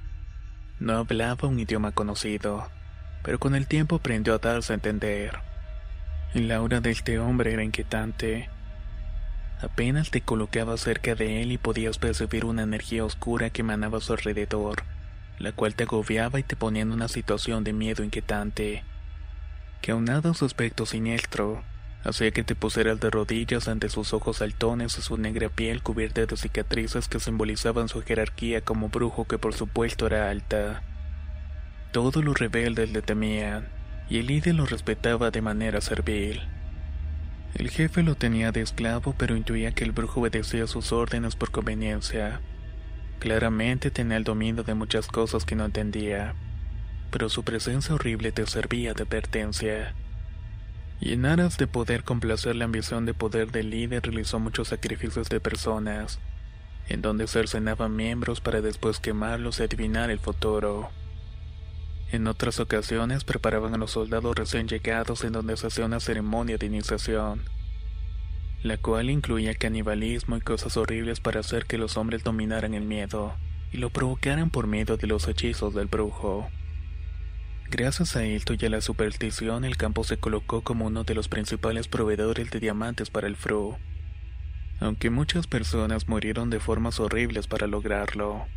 No 0.82 0.98
hablaba 0.98 1.48
un 1.48 1.62
idioma 1.62 1.94
conocido, 1.94 2.70
pero 3.24 3.40
con 3.40 3.56
el 3.56 3.68
tiempo 3.68 3.96
aprendió 3.96 4.34
a 4.34 4.40
darse 4.40 4.74
a 4.74 4.76
entender. 4.76 5.40
El 6.34 6.52
aura 6.52 6.82
de 6.82 6.92
este 6.92 7.20
hombre 7.20 7.54
era 7.54 7.64
inquietante. 7.64 8.50
Apenas 9.62 10.10
te 10.10 10.22
colocabas 10.22 10.80
cerca 10.80 11.16
de 11.16 11.42
él 11.42 11.52
y 11.52 11.58
podías 11.58 11.98
percibir 11.98 12.46
una 12.46 12.64
energía 12.64 13.04
oscura 13.04 13.50
que 13.50 13.62
emanaba 13.62 13.98
a 13.98 14.02
su 14.02 14.14
alrededor, 14.14 14.84
la 15.38 15.52
cual 15.52 15.76
te 15.76 15.84
agobiaba 15.84 16.40
y 16.40 16.44
te 16.44 16.56
ponía 16.56 16.82
en 16.82 16.94
una 16.94 17.10
situación 17.10 17.66
de 17.66 17.74
miedo 17.74 18.02
inquietante, 18.04 18.84
que 19.82 19.92
aunado 19.92 20.32
a 20.32 20.34
su 20.34 20.46
aspecto 20.46 20.86
siniestro, 20.86 21.62
hacía 22.06 22.32
que 22.32 22.46
te 22.46 22.56
pusieras 22.56 23.02
de 23.02 23.10
rodillas 23.10 23.68
ante 23.68 23.90
sus 23.90 24.14
ojos 24.14 24.38
saltones 24.38 24.98
y 24.98 25.02
su 25.02 25.18
negra 25.18 25.50
piel 25.50 25.84
cubierta 25.84 26.26
de 26.26 26.38
cicatrices 26.38 27.10
que 27.10 27.20
simbolizaban 27.20 27.90
su 27.90 28.02
jerarquía 28.02 28.62
como 28.62 28.88
brujo 28.88 29.26
que 29.26 29.38
por 29.38 29.54
supuesto 29.54 30.08
era 30.08 30.30
alta. 30.30 30.84
Todos 31.92 32.24
los 32.24 32.40
rebeldes 32.40 32.92
le 32.94 33.02
temían, 33.02 33.68
y 34.10 34.20
el 34.20 34.28
líder 34.28 34.56
lo 34.56 34.66
respetaba 34.66 35.32
de 35.32 35.42
manera 35.42 35.82
servil. 35.82 36.48
El 37.56 37.70
jefe 37.70 38.04
lo 38.04 38.16
tenía 38.16 38.52
de 38.52 38.62
esclavo, 38.62 39.16
pero 39.18 39.36
intuía 39.36 39.74
que 39.74 39.84
el 39.84 39.92
brujo 39.92 40.22
obedecía 40.22 40.68
sus 40.68 40.92
órdenes 40.92 41.36
por 41.36 41.52
conveniencia. 41.52 42.42
Claramente 43.20 43.92
tenía 43.92 44.18
el 44.18 44.24
dominio 44.24 44.64
de 44.64 44.76
muchas 44.76 45.08
cosas 45.08 45.46
que 45.46 45.56
no 45.56 45.66
entendía, 45.66 46.36
pero 47.12 47.28
su 47.28 47.44
presencia 47.44 47.96
horrible 47.96 48.32
te 48.32 48.46
servía 48.46 48.94
de 48.94 49.04
advertencia. 49.04 49.94
Y 51.02 51.14
en 51.14 51.26
aras 51.26 51.58
de 51.58 51.68
poder 51.68 52.04
complacer 52.04 52.56
la 52.56 52.66
ambición 52.66 53.06
de 53.06 53.14
poder 53.14 53.52
del 53.52 53.72
líder 53.72 54.04
realizó 54.04 54.40
muchos 54.40 54.70
sacrificios 54.70 55.28
de 55.30 55.40
personas, 55.40 56.20
en 56.88 57.02
donde 57.02 57.28
cercenaban 57.28 57.96
miembros 57.96 58.42
para 58.42 58.62
después 58.62 59.00
quemarlos 59.00 59.60
y 59.60 59.64
adivinar 59.64 60.12
el 60.12 60.20
futuro. 60.20 60.92
En 62.12 62.26
otras 62.26 62.60
ocasiones 62.60 63.24
preparaban 63.24 63.76
a 63.76 63.78
los 63.78 63.92
soldados 63.92 64.36
recién 64.36 64.68
llegados 64.68 65.24
en 65.24 65.32
donde 65.32 65.56
se 65.58 65.68
hacía 65.68 65.86
una 65.86 66.00
ceremonia 66.00 66.58
de 66.58 66.66
iniciación, 66.66 67.44
la 68.64 68.78
cual 68.78 69.12
incluía 69.12 69.54
canibalismo 69.54 70.36
y 70.36 70.42
cosas 70.42 70.76
horribles 70.76 71.20
para 71.20 71.42
hacer 71.42 71.66
que 71.66 71.78
los 71.78 71.98
hombres 71.98 72.24
dominaran 72.24 72.74
el 72.74 72.84
miedo 72.84 73.36
y 73.72 73.78
lo 73.78 73.92
provocaran 73.92 74.50
por 74.50 74.66
medio 74.66 74.98
de 74.98 75.06
los 75.06 75.28
hechizos 75.28 75.76
del 75.76 75.86
brujo. 75.86 76.50
Gracias 77.70 78.16
a 78.16 78.24
esto 78.24 78.56
y 78.60 78.66
a 78.66 78.70
la 78.70 78.82
superstición, 78.82 79.64
el 79.64 79.78
campo 79.78 80.04
se 80.04 80.18
colocó 80.18 80.62
como 80.62 80.88
uno 80.88 81.04
de 81.04 81.14
los 81.14 81.28
principales 81.28 81.88
proveedores 81.88 82.50
de 82.50 82.60
diamantes 82.60 83.12
para 83.12 83.28
el 83.28 83.36
Fru, 83.36 83.78
aunque 84.80 85.12
muchas 85.12 85.46
personas 85.46 86.08
murieron 86.08 86.50
de 86.50 86.60
formas 86.60 87.00
horribles 87.00 87.46
para 87.46 87.68
lograrlo. 87.68 88.48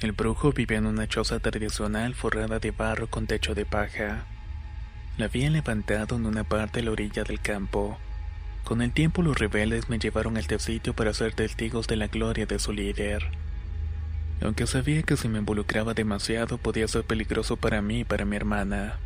El 0.00 0.12
brujo 0.12 0.52
vivía 0.52 0.78
en 0.78 0.86
una 0.86 1.06
choza 1.06 1.40
tradicional 1.40 2.14
forrada 2.14 2.58
de 2.58 2.70
barro 2.70 3.08
con 3.08 3.26
techo 3.26 3.54
de 3.54 3.64
paja. 3.66 4.24
La 5.18 5.26
habían 5.26 5.52
levantado 5.52 6.16
en 6.16 6.26
una 6.26 6.44
parte 6.44 6.80
de 6.80 6.86
la 6.86 6.92
orilla 6.92 7.24
del 7.24 7.40
campo. 7.40 7.98
Con 8.64 8.82
el 8.82 8.92
tiempo 8.92 9.22
los 9.22 9.38
rebeldes 9.38 9.88
me 9.88 9.98
llevaron 9.98 10.36
a 10.36 10.40
este 10.40 10.58
sitio 10.58 10.94
para 10.94 11.12
ser 11.12 11.34
testigos 11.34 11.86
de 11.86 11.96
la 11.96 12.06
gloria 12.08 12.46
de 12.46 12.58
su 12.58 12.72
líder 12.72 13.30
aunque 14.42 14.66
sabía 14.66 15.02
que 15.02 15.16
si 15.16 15.28
me 15.28 15.38
involucraba 15.38 15.94
demasiado 15.94 16.58
podía 16.58 16.88
ser 16.88 17.04
peligroso 17.04 17.56
para 17.56 17.82
mí 17.82 18.00
y 18.00 18.04
para 18.04 18.24
mi 18.24 18.36
hermana. 18.36 18.98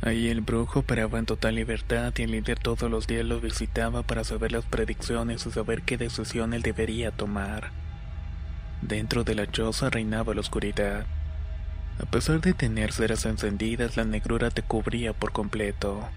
Ahí 0.00 0.28
el 0.28 0.40
brujo 0.40 0.80
operaba 0.80 1.18
en 1.18 1.26
total 1.26 1.54
libertad 1.54 2.12
y 2.16 2.22
el 2.22 2.32
líder 2.32 2.58
todos 2.58 2.90
los 2.90 3.06
días 3.06 3.24
lo 3.24 3.40
visitaba 3.40 4.02
para 4.02 4.24
saber 4.24 4.52
las 4.52 4.64
predicciones 4.64 5.46
y 5.46 5.50
saber 5.50 5.82
qué 5.82 5.96
decisión 5.96 6.54
él 6.54 6.62
debería 6.62 7.12
tomar. 7.12 7.70
Dentro 8.82 9.22
de 9.22 9.36
la 9.36 9.48
choza 9.48 9.90
reinaba 9.90 10.34
la 10.34 10.40
oscuridad. 10.40 11.06
A 12.02 12.06
pesar 12.06 12.40
de 12.40 12.52
tener 12.52 12.92
ceras 12.92 13.24
encendidas, 13.26 13.96
la 13.96 14.04
negrura 14.04 14.50
te 14.50 14.62
cubría 14.62 15.12
por 15.12 15.30
completo. 15.30 16.08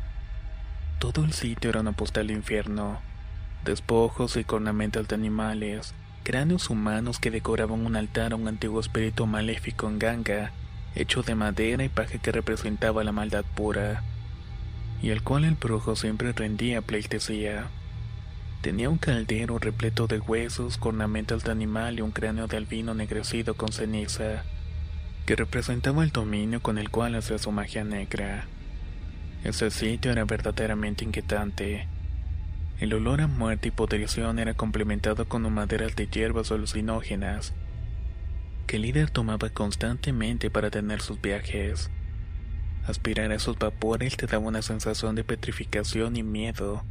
Todo 0.97 1.23
el 1.23 1.33
sitio 1.33 1.69
era 1.69 1.81
una 1.81 1.91
postal 1.91 2.25
de 2.25 2.33
infierno, 2.33 2.99
despojos 3.63 4.35
y 4.35 4.43
cornamentas 4.43 5.07
de 5.07 5.13
animales, 5.13 5.93
cráneos 6.23 6.71
humanos 6.71 7.19
que 7.19 7.29
decoraban 7.29 7.85
un 7.85 7.95
altar 7.95 8.33
a 8.33 8.35
un 8.35 8.47
antiguo 8.47 8.79
espíritu 8.79 9.27
maléfico 9.27 9.87
en 9.87 9.99
ganga, 9.99 10.51
hecho 10.95 11.21
de 11.21 11.35
madera 11.35 11.83
y 11.83 11.89
paja 11.89 12.17
que 12.17 12.31
representaba 12.31 13.03
la 13.03 13.11
maldad 13.11 13.45
pura, 13.55 14.01
y 15.03 15.11
al 15.11 15.21
cual 15.21 15.45
el 15.45 15.53
brujo 15.53 15.95
siempre 15.95 16.31
rendía 16.31 16.81
pleitesía. 16.81 17.67
Tenía 18.61 18.89
un 18.89 18.97
caldero 18.97 19.59
repleto 19.59 20.07
de 20.07 20.19
huesos, 20.19 20.79
ornamentos 20.81 21.43
de 21.43 21.51
animal 21.51 21.99
y 21.99 22.01
un 22.01 22.11
cráneo 22.11 22.47
de 22.47 22.57
albino 22.57 22.93
negrecido 22.93 23.55
con 23.55 23.71
ceniza, 23.71 24.43
que 25.25 25.35
representaba 25.35 26.03
el 26.03 26.11
dominio 26.11 26.61
con 26.61 26.77
el 26.77 26.89
cual 26.89 27.15
hacía 27.15 27.37
su 27.37 27.51
magia 27.51 27.83
negra. 27.83 28.45
Ese 29.43 29.69
sitio 29.69 30.11
era 30.11 30.25
verdaderamente 30.25 31.03
inquietante 31.03 31.87
el 32.77 32.93
olor 32.93 33.21
a 33.21 33.27
muerte 33.27 33.69
y 33.69 33.71
podrición 33.71 34.37
era 34.37 34.53
complementado 34.53 35.29
con 35.29 35.45
humaderas 35.45 35.95
de 35.95 36.07
hierbas 36.07 36.51
alucinógenas 36.51 37.53
que 38.67 38.75
el 38.75 38.81
líder 38.81 39.11
tomaba 39.11 39.49
constantemente 39.49 40.49
para 40.49 40.69
tener 40.69 41.01
sus 41.01 41.21
viajes. 41.21 41.89
Aspirar 42.85 43.31
a 43.31 43.35
esos 43.35 43.57
vapores 43.57 44.17
te 44.17 44.27
daba 44.27 44.45
una 44.45 44.61
sensación 44.61 45.15
de 45.15 45.23
petrificación 45.23 46.17
y 46.17 46.23
miedo, 46.23 46.83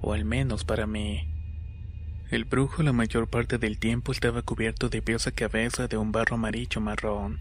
o 0.00 0.12
al 0.12 0.24
menos 0.24 0.64
para 0.64 0.86
mí. 0.86 1.28
El 2.30 2.44
brujo 2.44 2.82
la 2.82 2.92
mayor 2.92 3.28
parte 3.28 3.58
del 3.58 3.78
tiempo 3.78 4.10
estaba 4.10 4.42
cubierto 4.42 4.88
de 4.88 5.00
pies 5.00 5.30
cabeza 5.34 5.86
de 5.86 5.96
un 5.96 6.10
barro 6.10 6.34
amarillo 6.34 6.80
marrón. 6.80 7.38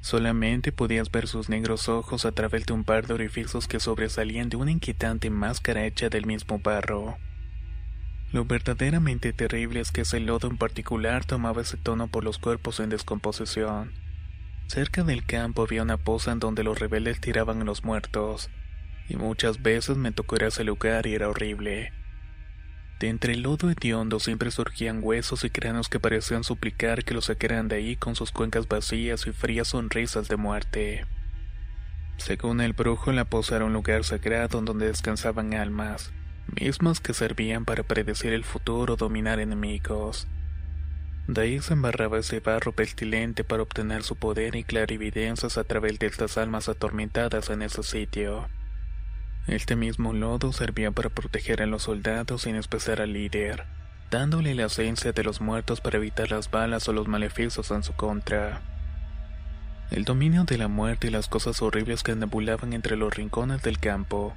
Solamente 0.00 0.72
podías 0.72 1.12
ver 1.12 1.28
sus 1.28 1.48
negros 1.48 1.88
ojos 1.88 2.24
a 2.24 2.32
través 2.32 2.66
de 2.66 2.72
un 2.72 2.82
par 2.82 3.06
de 3.06 3.14
orificios 3.14 3.68
que 3.68 3.78
sobresalían 3.78 4.48
de 4.48 4.56
una 4.56 4.72
inquietante 4.72 5.30
máscara 5.30 5.86
hecha 5.86 6.08
del 6.08 6.26
mismo 6.26 6.58
barro. 6.58 7.16
Lo 8.32 8.44
verdaderamente 8.44 9.32
terrible 9.32 9.78
es 9.78 9.92
que 9.92 10.00
ese 10.00 10.18
lodo 10.18 10.48
en 10.48 10.56
particular 10.58 11.24
tomaba 11.24 11.62
ese 11.62 11.76
tono 11.76 12.08
por 12.08 12.24
los 12.24 12.38
cuerpos 12.38 12.80
en 12.80 12.88
descomposición. 12.88 13.92
Cerca 14.66 15.04
del 15.04 15.24
campo 15.24 15.62
había 15.62 15.82
una 15.82 15.98
poza 15.98 16.32
en 16.32 16.40
donde 16.40 16.64
los 16.64 16.80
rebeldes 16.80 17.20
tiraban 17.20 17.60
a 17.60 17.64
los 17.64 17.84
muertos, 17.84 18.50
y 19.08 19.16
muchas 19.16 19.62
veces 19.62 19.96
me 19.96 20.12
tocó 20.12 20.36
ir 20.36 20.44
a 20.44 20.48
ese 20.48 20.64
lugar 20.64 21.06
y 21.06 21.14
era 21.14 21.28
horrible. 21.28 21.92
De 23.02 23.08
entre 23.08 23.32
el 23.32 23.42
lodo 23.42 23.68
hediondo 23.68 24.20
siempre 24.20 24.52
surgían 24.52 25.00
huesos 25.02 25.42
y 25.42 25.50
cráneos 25.50 25.88
que 25.88 25.98
parecían 25.98 26.44
suplicar 26.44 27.04
que 27.04 27.14
los 27.14 27.24
sacaran 27.24 27.66
de 27.66 27.76
ahí 27.76 27.96
con 27.96 28.14
sus 28.14 28.30
cuencas 28.30 28.68
vacías 28.68 29.26
y 29.26 29.32
frías 29.32 29.68
sonrisas 29.68 30.28
de 30.28 30.36
muerte. 30.36 31.04
Según 32.16 32.60
el 32.60 32.74
brujo, 32.74 33.10
la 33.10 33.24
poza 33.24 33.56
era 33.56 33.64
un 33.64 33.72
lugar 33.72 34.04
sagrado 34.04 34.60
donde 34.60 34.86
descansaban 34.86 35.54
almas, 35.54 36.12
mismas 36.60 37.00
que 37.00 37.12
servían 37.12 37.64
para 37.64 37.82
predecir 37.82 38.32
el 38.32 38.44
futuro 38.44 38.94
o 38.94 38.96
dominar 38.96 39.40
enemigos. 39.40 40.28
De 41.26 41.40
ahí 41.40 41.60
se 41.60 41.72
embarraba 41.72 42.18
ese 42.18 42.38
barro 42.38 42.72
pestilente 42.72 43.42
para 43.42 43.64
obtener 43.64 44.04
su 44.04 44.14
poder 44.14 44.54
y 44.54 44.62
clarividencias 44.62 45.58
a 45.58 45.64
través 45.64 45.98
de 45.98 46.06
estas 46.06 46.38
almas 46.38 46.68
atormentadas 46.68 47.50
en 47.50 47.62
ese 47.62 47.82
sitio. 47.82 48.48
Este 49.46 49.74
mismo 49.74 50.12
lodo 50.12 50.52
servía 50.52 50.92
para 50.92 51.08
proteger 51.08 51.62
a 51.62 51.66
los 51.66 51.82
soldados 51.82 52.42
sin 52.42 52.54
especial 52.54 53.00
al 53.00 53.12
líder, 53.12 53.64
dándole 54.10 54.54
la 54.54 54.66
esencia 54.66 55.12
de 55.12 55.24
los 55.24 55.40
muertos 55.40 55.80
para 55.80 55.98
evitar 55.98 56.30
las 56.30 56.50
balas 56.50 56.88
o 56.88 56.92
los 56.92 57.08
maleficios 57.08 57.70
en 57.72 57.82
su 57.82 57.92
contra. 57.94 58.60
El 59.90 60.04
dominio 60.04 60.44
de 60.44 60.58
la 60.58 60.68
muerte 60.68 61.08
y 61.08 61.10
las 61.10 61.28
cosas 61.28 61.60
horribles 61.60 62.02
que 62.02 62.14
nebulaban 62.14 62.72
entre 62.72 62.96
los 62.96 63.14
rincones 63.14 63.62
del 63.62 63.78
campo 63.78 64.32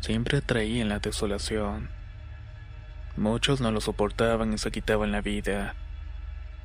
siempre 0.00 0.38
atraían 0.38 0.90
la 0.90 0.98
desolación. 0.98 1.88
Muchos 3.16 3.60
no 3.60 3.72
lo 3.72 3.80
soportaban 3.80 4.52
y 4.52 4.58
se 4.58 4.70
quitaban 4.70 5.10
la 5.10 5.22
vida, 5.22 5.74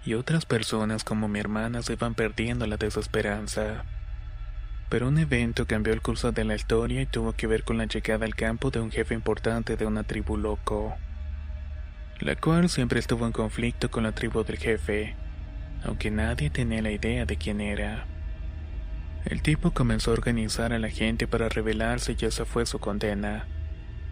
y 0.05 0.13
otras 0.13 0.45
personas 0.45 1.03
como 1.03 1.27
mi 1.27 1.39
hermana 1.39 1.81
se 1.81 1.93
iban 1.93 2.13
perdiendo 2.13 2.67
la 2.67 2.77
desesperanza. 2.77 3.83
Pero 4.89 5.07
un 5.07 5.17
evento 5.17 5.65
cambió 5.65 5.93
el 5.93 6.01
curso 6.01 6.31
de 6.31 6.43
la 6.43 6.55
historia 6.55 7.01
y 7.01 7.05
tuvo 7.07 7.33
que 7.33 7.47
ver 7.47 7.63
con 7.63 7.77
la 7.77 7.85
llegada 7.85 8.25
al 8.25 8.35
campo 8.35 8.69
de 8.69 8.79
un 8.79 8.91
jefe 8.91 9.15
importante 9.15 9.77
de 9.77 9.85
una 9.85 10.03
tribu 10.03 10.37
loco, 10.37 10.95
la 12.19 12.35
cual 12.35 12.69
siempre 12.69 12.99
estuvo 12.99 13.25
en 13.25 13.31
conflicto 13.31 13.89
con 13.89 14.03
la 14.03 14.11
tribu 14.11 14.43
del 14.43 14.57
jefe, 14.57 15.15
aunque 15.83 16.11
nadie 16.11 16.51
tenía 16.51 16.83
la 16.83 16.91
idea 16.91 17.25
de 17.25 17.35
quién 17.35 17.61
era. 17.61 18.05
El 19.25 19.41
tipo 19.41 19.71
comenzó 19.71 20.11
a 20.11 20.13
organizar 20.13 20.71
a 20.71 20.77
la 20.77 20.89
gente 20.89 21.25
para 21.27 21.49
rebelarse 21.49 22.15
y 22.17 22.25
esa 22.25 22.45
fue 22.45 22.67
su 22.67 22.77
condena. 22.77 23.47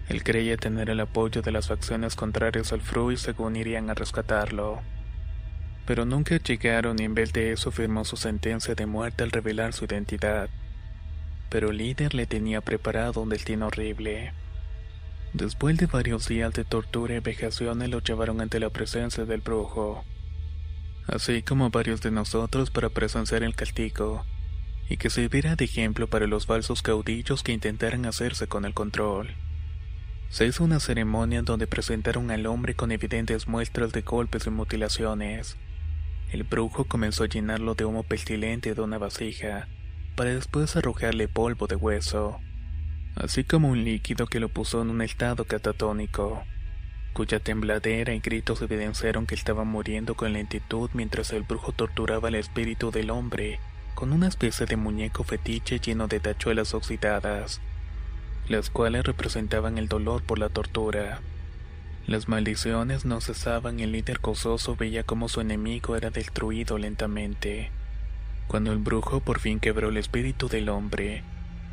Él 0.09 0.23
creía 0.23 0.57
tener 0.57 0.89
el 0.89 0.99
apoyo 0.99 1.43
de 1.43 1.51
las 1.51 1.67
facciones 1.67 2.15
contrarias 2.15 2.73
al 2.73 2.81
Fru 2.81 3.11
y 3.11 3.17
según 3.17 3.55
irían 3.55 3.91
a 3.91 3.93
rescatarlo. 3.93 4.81
Pero 5.85 6.05
nunca 6.05 6.35
llegaron 6.37 6.99
y 6.99 7.03
en 7.03 7.13
vez 7.13 7.31
de 7.31 7.51
eso 7.51 7.71
firmó 7.71 8.05
su 8.05 8.17
sentencia 8.17 8.73
de 8.73 8.87
muerte 8.87 9.23
al 9.23 9.31
revelar 9.31 9.73
su 9.73 9.85
identidad 9.85 10.49
pero 11.53 11.69
el 11.69 11.77
líder 11.77 12.15
le 12.15 12.25
tenía 12.25 12.61
preparado 12.61 13.21
un 13.21 13.29
destino 13.29 13.67
horrible. 13.67 14.33
Después 15.33 15.77
de 15.77 15.85
varios 15.85 16.27
días 16.27 16.51
de 16.51 16.65
tortura 16.65 17.13
y 17.13 17.19
vejaciones 17.19 17.91
lo 17.91 17.99
llevaron 17.99 18.41
ante 18.41 18.59
la 18.59 18.71
presencia 18.71 19.25
del 19.25 19.41
brujo, 19.41 20.03
así 21.05 21.43
como 21.43 21.69
varios 21.69 22.01
de 22.01 22.09
nosotros 22.09 22.71
para 22.71 22.89
presenciar 22.89 23.43
el 23.43 23.53
castigo, 23.53 24.25
y 24.89 24.97
que 24.97 25.11
sirviera 25.11 25.55
de 25.55 25.65
ejemplo 25.65 26.07
para 26.07 26.25
los 26.25 26.47
falsos 26.47 26.81
caudillos 26.81 27.43
que 27.43 27.51
intentaran 27.51 28.07
hacerse 28.07 28.47
con 28.47 28.65
el 28.65 28.73
control. 28.73 29.35
Se 30.29 30.47
hizo 30.47 30.63
una 30.63 30.79
ceremonia 30.79 31.43
donde 31.43 31.67
presentaron 31.67 32.31
al 32.31 32.47
hombre 32.47 32.73
con 32.73 32.91
evidentes 32.91 33.47
muestras 33.47 33.91
de 33.91 34.01
golpes 34.01 34.47
y 34.47 34.49
mutilaciones. 34.49 35.55
El 36.31 36.45
brujo 36.45 36.85
comenzó 36.85 37.25
a 37.25 37.27
llenarlo 37.27 37.75
de 37.75 37.85
humo 37.85 38.01
pestilente 38.01 38.73
de 38.73 38.81
una 38.81 38.97
vasija, 38.97 39.67
para 40.13 40.33
después 40.33 40.75
arrojarle 40.75 41.27
polvo 41.27 41.67
de 41.67 41.75
hueso 41.75 42.39
así 43.15 43.43
como 43.43 43.69
un 43.69 43.83
líquido 43.83 44.27
que 44.27 44.39
lo 44.39 44.49
puso 44.49 44.81
en 44.81 44.89
un 44.89 45.01
estado 45.01 45.45
catatónico, 45.45 46.43
cuya 47.13 47.39
tembladera 47.39 48.13
y 48.13 48.19
gritos 48.19 48.61
evidenciaron 48.61 49.27
que 49.27 49.35
estaba 49.35 49.63
muriendo 49.63 50.15
con 50.15 50.33
lentitud 50.33 50.89
mientras 50.93 51.31
el 51.31 51.43
brujo 51.43 51.71
torturaba 51.71 52.29
el 52.29 52.35
espíritu 52.35 52.91
del 52.91 53.11
hombre 53.11 53.59
con 53.93 54.11
una 54.11 54.27
especie 54.27 54.65
de 54.65 54.75
muñeco 54.75 55.23
fetiche 55.23 55.79
lleno 55.79 56.07
de 56.07 56.19
tachuelas 56.19 56.73
oxidadas, 56.73 57.61
las 58.47 58.71
cuales 58.71 59.03
representaban 59.03 59.77
el 59.77 59.87
dolor 59.87 60.23
por 60.23 60.39
la 60.39 60.49
tortura. 60.49 61.21
Las 62.07 62.27
maldiciones 62.27 63.05
no 63.05 63.21
cesaban 63.21 63.79
y 63.79 63.83
el 63.83 63.91
líder 63.91 64.19
gozoso 64.19 64.75
veía 64.75 65.03
como 65.03 65.29
su 65.29 65.41
enemigo 65.41 65.95
era 65.95 66.09
destruido 66.09 66.79
lentamente. 66.79 67.71
Cuando 68.47 68.71
el 68.71 68.79
brujo 68.79 69.19
por 69.19 69.39
fin 69.39 69.59
quebró 69.59 69.89
el 69.89 69.97
espíritu 69.97 70.47
del 70.47 70.69
hombre, 70.69 71.23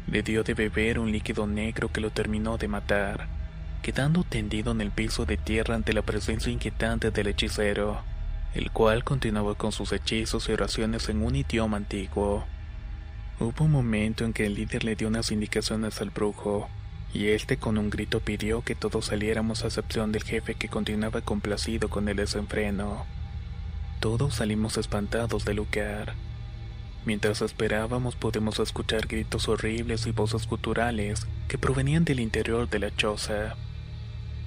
le 0.07 0.23
dio 0.23 0.43
de 0.43 0.55
beber 0.55 0.99
un 0.99 1.13
líquido 1.13 1.47
negro 1.47 1.93
que 1.93 2.01
lo 2.01 2.11
terminó 2.11 2.59
de 2.59 2.69
matar, 2.69 3.29
quedando 3.83 4.25
tendido 4.25 4.73
en 4.73 4.81
el 4.81 4.91
piso 4.91 5.27
de 5.27 5.37
tierra 5.37 5.75
ante 5.75 5.93
la 5.93 6.03
presencia 6.03 6.51
inquietante 6.51 7.11
del 7.11 7.29
hechicero, 7.29 8.01
el 8.55 8.71
cual 8.71 9.05
continuaba 9.05 9.55
con 9.55 9.73
sus 9.73 9.93
hechizos 9.93 10.49
y 10.49 10.53
oraciones 10.53 11.09
en 11.09 11.23
un 11.23 11.37
idioma 11.37 11.77
antiguo. 11.77 12.45
Hubo 13.39 13.65
un 13.65 13.71
momento 13.71 14.25
en 14.25 14.33
que 14.33 14.47
el 14.47 14.55
líder 14.55 14.85
le 14.85 14.97
dio 14.97 15.09
unas 15.09 15.31
indicaciones 15.31 16.01
al 16.01 16.11
brujo, 16.11 16.69
y 17.13 17.29
éste 17.29 17.57
con 17.57 17.79
un 17.79 17.91
grito 17.91 18.21
pidió 18.21 18.63
que 18.63 18.75
todos 18.75 19.07
saliéramos 19.07 19.65
a 19.65 19.69
excepción 19.69 20.13
del 20.13 20.25
jefe 20.25 20.55
que 20.55 20.69
continuaba 20.69 21.23
complacido 21.23 21.89
con 21.89 22.09
el 22.09 22.17
desenfreno. 22.17 23.07
Todos 24.01 24.37
salimos 24.37 24.77
espantados 24.77 25.45
del 25.45 25.57
lugar. 25.57 26.15
Mientras 27.05 27.41
esperábamos 27.41 28.15
pudimos 28.15 28.59
escuchar 28.59 29.07
gritos 29.07 29.49
horribles 29.49 30.07
y 30.07 30.13
voces 30.13 30.47
guturales 30.47 31.27
que 31.49 31.57
provenían 31.57 32.05
del 32.05 32.21
interior 32.21 32.69
de 32.69 32.79
la 32.79 32.95
choza. 32.95 33.57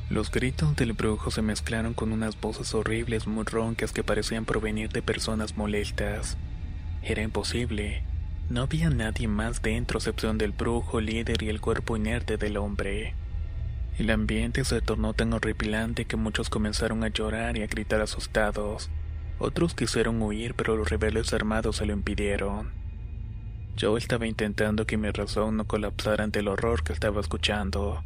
Los 0.10 0.29
gritos 0.29 0.75
del 0.75 0.93
brujo 0.93 1.31
se 1.31 1.41
mezclaron 1.41 1.95
con 1.95 2.12
unas 2.12 2.39
voces 2.39 2.75
horribles 2.75 3.25
muy 3.25 3.45
roncas 3.45 3.91
que 3.91 4.03
parecían 4.03 4.45
provenir 4.45 4.89
de 4.89 5.01
personas 5.01 5.57
molestas. 5.57 6.38
Era 7.01 7.24
imposible. 7.24 8.03
No 8.50 8.62
había 8.62 8.89
nadie 8.91 9.27
más 9.27 9.62
dentro 9.62 9.98
excepción 9.98 10.38
del 10.38 10.51
brujo 10.51 11.01
líder 11.01 11.41
y 11.41 11.50
el 11.50 11.60
cuerpo 11.60 11.98
inerte 11.98 12.38
del 12.38 12.57
hombre. 12.57 13.15
El 13.98 14.10
ambiente 14.10 14.63
se 14.65 14.81
tornó 14.81 15.13
tan 15.13 15.33
horripilante 15.33 16.05
que 16.05 16.17
muchos 16.17 16.50
comenzaron 16.50 17.03
a 17.03 17.07
llorar 17.07 17.57
y 17.57 17.63
a 17.63 17.67
gritar 17.67 18.01
asustados. 18.01 18.89
Otros 19.46 19.74
quisieron 19.74 20.22
huir, 20.22 20.54
pero 20.56 20.78
los 20.78 20.90
rebeldes 20.90 21.34
armados 21.34 21.76
se 21.76 21.86
lo 21.86 21.92
impidieron. 21.92 22.72
Yo 23.76 23.98
estaba 23.98 24.26
intentando 24.26 24.86
que 24.86 24.96
mi 24.96 25.12
razón 25.12 25.58
no 25.58 25.66
colapsara 25.66 26.24
ante 26.24 26.40
el 26.40 26.48
horror 26.48 26.86
que 26.86 26.94
estaba 26.94 27.20
escuchando. 27.20 28.06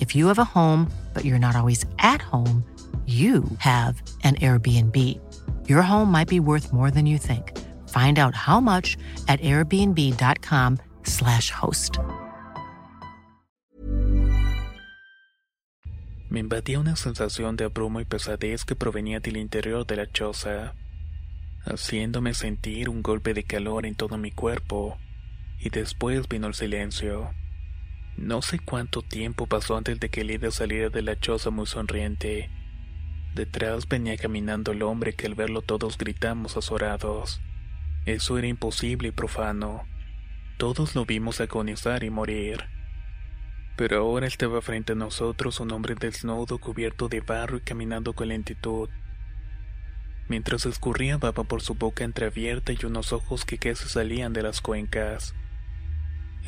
If 0.00 0.14
you 0.14 0.28
have 0.28 0.38
a 0.38 0.44
home, 0.44 0.88
but 1.14 1.24
you're 1.24 1.40
not 1.40 1.56
always 1.56 1.84
at 1.98 2.22
home, 2.22 2.62
you 3.06 3.44
have 3.58 4.00
an 4.22 4.36
Airbnb. 4.36 4.94
Your 5.66 5.82
home 5.82 6.12
might 6.12 6.28
be 6.28 6.38
worth 6.40 6.72
more 6.72 6.90
than 6.90 7.06
you 7.06 7.18
think. 7.18 7.58
Find 7.88 8.18
out 8.18 8.34
how 8.34 8.60
much 8.60 8.98
at 9.28 9.40
airbnb.com/slash 9.40 11.50
host. 11.50 11.98
Me 16.30 16.40
invadía 16.40 16.78
una 16.78 16.96
sensación 16.96 17.56
de 17.56 17.64
abrumo 17.64 18.00
y 18.00 18.04
pesadez 18.04 18.66
que 18.66 18.76
provenía 18.76 19.20
del 19.20 19.38
interior 19.38 19.86
de 19.86 19.96
la 19.96 20.12
choza, 20.12 20.74
haciéndome 21.64 22.34
sentir 22.34 22.90
un 22.90 23.02
golpe 23.02 23.32
de 23.32 23.44
calor 23.44 23.86
en 23.86 23.94
todo 23.94 24.18
mi 24.18 24.30
cuerpo, 24.30 24.98
y 25.58 25.70
después 25.70 26.28
vino 26.28 26.46
el 26.46 26.52
silencio. 26.54 27.30
No 28.18 28.42
sé 28.42 28.58
cuánto 28.58 29.02
tiempo 29.02 29.46
pasó 29.46 29.76
antes 29.76 30.00
de 30.00 30.08
que 30.08 30.24
Lidia 30.24 30.50
saliera 30.50 30.88
de 30.88 31.02
la 31.02 31.20
choza 31.20 31.50
muy 31.50 31.66
sonriente. 31.66 32.50
Detrás 33.36 33.86
venía 33.86 34.16
caminando 34.16 34.72
el 34.72 34.82
hombre 34.82 35.14
que 35.14 35.26
al 35.26 35.36
verlo 35.36 35.62
todos 35.62 35.96
gritamos 35.96 36.56
azorados. 36.56 37.40
Eso 38.06 38.36
era 38.36 38.48
imposible 38.48 39.08
y 39.08 39.12
profano. 39.12 39.84
Todos 40.56 40.96
lo 40.96 41.06
vimos 41.06 41.40
agonizar 41.40 42.02
y 42.02 42.10
morir. 42.10 42.64
Pero 43.76 43.98
ahora 43.98 44.26
estaba 44.26 44.60
frente 44.62 44.94
a 44.94 44.96
nosotros 44.96 45.60
un 45.60 45.70
hombre 45.70 45.94
desnudo 45.94 46.58
cubierto 46.58 47.08
de 47.08 47.20
barro 47.20 47.58
y 47.58 47.60
caminando 47.60 48.14
con 48.14 48.26
lentitud. 48.28 48.88
Mientras 50.26 50.66
escurría 50.66 51.18
baba 51.18 51.44
por 51.44 51.62
su 51.62 51.74
boca 51.74 52.02
entreabierta 52.02 52.72
y 52.72 52.84
unos 52.84 53.12
ojos 53.12 53.44
que 53.44 53.58
casi 53.58 53.88
salían 53.88 54.32
de 54.32 54.42
las 54.42 54.60
cuencas. 54.60 55.36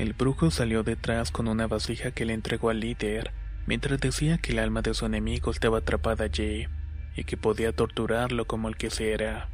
El 0.00 0.14
brujo 0.14 0.50
salió 0.50 0.82
detrás 0.82 1.30
con 1.30 1.46
una 1.46 1.66
vasija 1.66 2.10
que 2.10 2.24
le 2.24 2.32
entregó 2.32 2.70
al 2.70 2.80
líder, 2.80 3.32
mientras 3.66 4.00
decía 4.00 4.38
que 4.38 4.52
el 4.52 4.58
alma 4.58 4.80
de 4.80 4.94
su 4.94 5.04
enemigo 5.04 5.50
estaba 5.50 5.76
atrapada 5.76 6.24
allí, 6.24 6.68
y 7.14 7.24
que 7.24 7.36
podía 7.36 7.74
torturarlo 7.74 8.46
como 8.46 8.70
el 8.70 8.78
quisiera. 8.78 9.50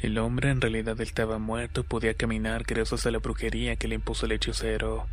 El 0.00 0.18
hombre 0.18 0.50
en 0.50 0.60
realidad 0.60 1.00
estaba 1.00 1.38
muerto 1.38 1.80
y 1.80 1.82
podía 1.82 2.14
caminar 2.14 2.62
gracias 2.62 3.06
a 3.06 3.10
la 3.10 3.18
brujería 3.18 3.74
que 3.74 3.88
le 3.88 3.96
impuso 3.96 4.26
el 4.26 4.30
hechicero, 4.30 5.08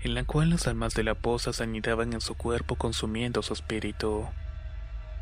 en 0.00 0.14
la 0.14 0.24
cual 0.24 0.48
las 0.48 0.66
almas 0.66 0.94
de 0.94 1.04
la 1.04 1.14
poza 1.14 1.52
se 1.52 1.64
anidaban 1.64 2.14
en 2.14 2.22
su 2.22 2.34
cuerpo 2.34 2.76
consumiendo 2.76 3.42
su 3.42 3.52
espíritu. 3.52 4.26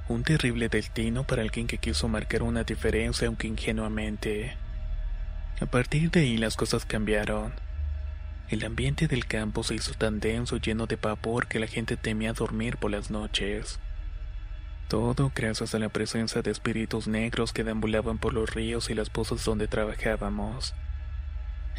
Un 0.08 0.22
terrible 0.22 0.68
destino 0.68 1.24
para 1.24 1.42
alguien 1.42 1.66
que 1.66 1.78
quiso 1.78 2.06
marcar 2.06 2.44
una 2.44 2.62
diferencia 2.62 3.26
aunque 3.26 3.48
ingenuamente. 3.48 4.56
A 5.60 5.66
partir 5.66 6.12
de 6.12 6.20
ahí 6.20 6.36
las 6.36 6.54
cosas 6.54 6.84
cambiaron. 6.84 7.63
El 8.50 8.64
ambiente 8.64 9.08
del 9.08 9.26
campo 9.26 9.62
se 9.62 9.74
hizo 9.74 9.94
tan 9.94 10.20
denso 10.20 10.56
y 10.56 10.60
lleno 10.60 10.86
de 10.86 10.96
vapor 10.96 11.46
que 11.46 11.58
la 11.58 11.66
gente 11.66 11.96
temía 11.96 12.34
dormir 12.34 12.76
por 12.76 12.90
las 12.90 13.10
noches. 13.10 13.80
Todo 14.88 15.32
gracias 15.34 15.74
a 15.74 15.78
la 15.78 15.88
presencia 15.88 16.42
de 16.42 16.50
espíritus 16.50 17.08
negros 17.08 17.54
que 17.54 17.64
deambulaban 17.64 18.18
por 18.18 18.34
los 18.34 18.54
ríos 18.54 18.90
y 18.90 18.94
las 18.94 19.08
pozas 19.08 19.44
donde 19.44 19.66
trabajábamos. 19.66 20.74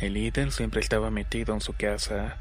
El 0.01 0.13
líder 0.15 0.51
siempre 0.51 0.82
estaba 0.82 1.12
metido 1.12 1.54
en 1.54 1.62
su 1.62 1.73
casa, 1.73 2.38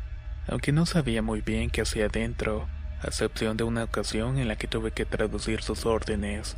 aunque 0.49 0.73
no 0.73 0.87
sabía 0.87 1.21
muy 1.21 1.43
bien 1.43 1.69
qué 1.69 1.83
hacía 1.83 2.09
dentro, 2.09 2.67
a 3.03 3.09
excepción 3.09 3.59
de 3.59 3.65
una 3.65 3.85
ocasión 3.85 4.39
en 4.39 4.49
la 4.49 4.57
que 4.57 4.67
tuve 4.67 4.91
que 4.91 5.05
traducir 5.05 5.63
sus 5.63 5.85
órdenes, 5.85 6.57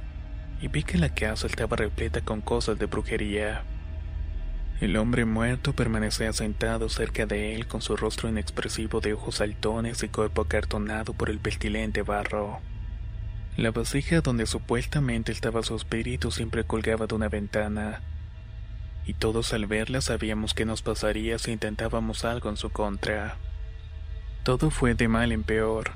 y 0.61 0.69
vi 0.69 0.85
que 0.85 0.99
la 0.99 1.13
casa 1.13 1.49
estaba 1.49 1.77
repleta 1.77 2.21
con 2.21 2.41
cosas 2.41 2.79
de 2.79 2.87
brujería. 2.87 3.65
El 4.81 4.99
hombre 4.99 5.25
muerto 5.25 5.73
permanecía 5.73 6.35
sentado 6.35 6.91
cerca 6.91 7.25
de 7.25 7.55
él 7.55 7.67
con 7.67 7.81
su 7.81 7.97
rostro 7.97 8.29
inexpresivo 8.29 9.01
de 9.01 9.15
ojos 9.15 9.37
saltones 9.37 10.03
y 10.03 10.09
cuerpo 10.09 10.43
acartonado 10.43 11.15
por 11.15 11.31
el 11.31 11.39
pestilente 11.39 12.03
barro. 12.03 12.61
La 13.57 13.71
vasija 13.71 14.21
donde 14.21 14.45
supuestamente 14.45 15.33
estaba 15.33 15.63
su 15.63 15.75
espíritu 15.77 16.31
siempre 16.31 16.65
colgaba 16.65 17.07
de 17.07 17.15
una 17.15 17.31
ventana, 17.31 18.03
y 19.07 19.15
todos 19.15 19.55
al 19.55 19.67
verla 19.67 20.03
sabíamos 20.03 20.53
qué 20.53 20.67
nos 20.67 20.83
pasaría 20.83 21.39
si 21.39 21.53
intentábamos 21.53 22.27
algo 22.27 22.51
en 22.51 22.59
su 22.59 22.69
contra. 22.69 23.37
Todo 24.43 24.71
fue 24.71 24.95
de 24.95 25.09
mal 25.09 25.33
en 25.33 25.43
peor. 25.43 25.93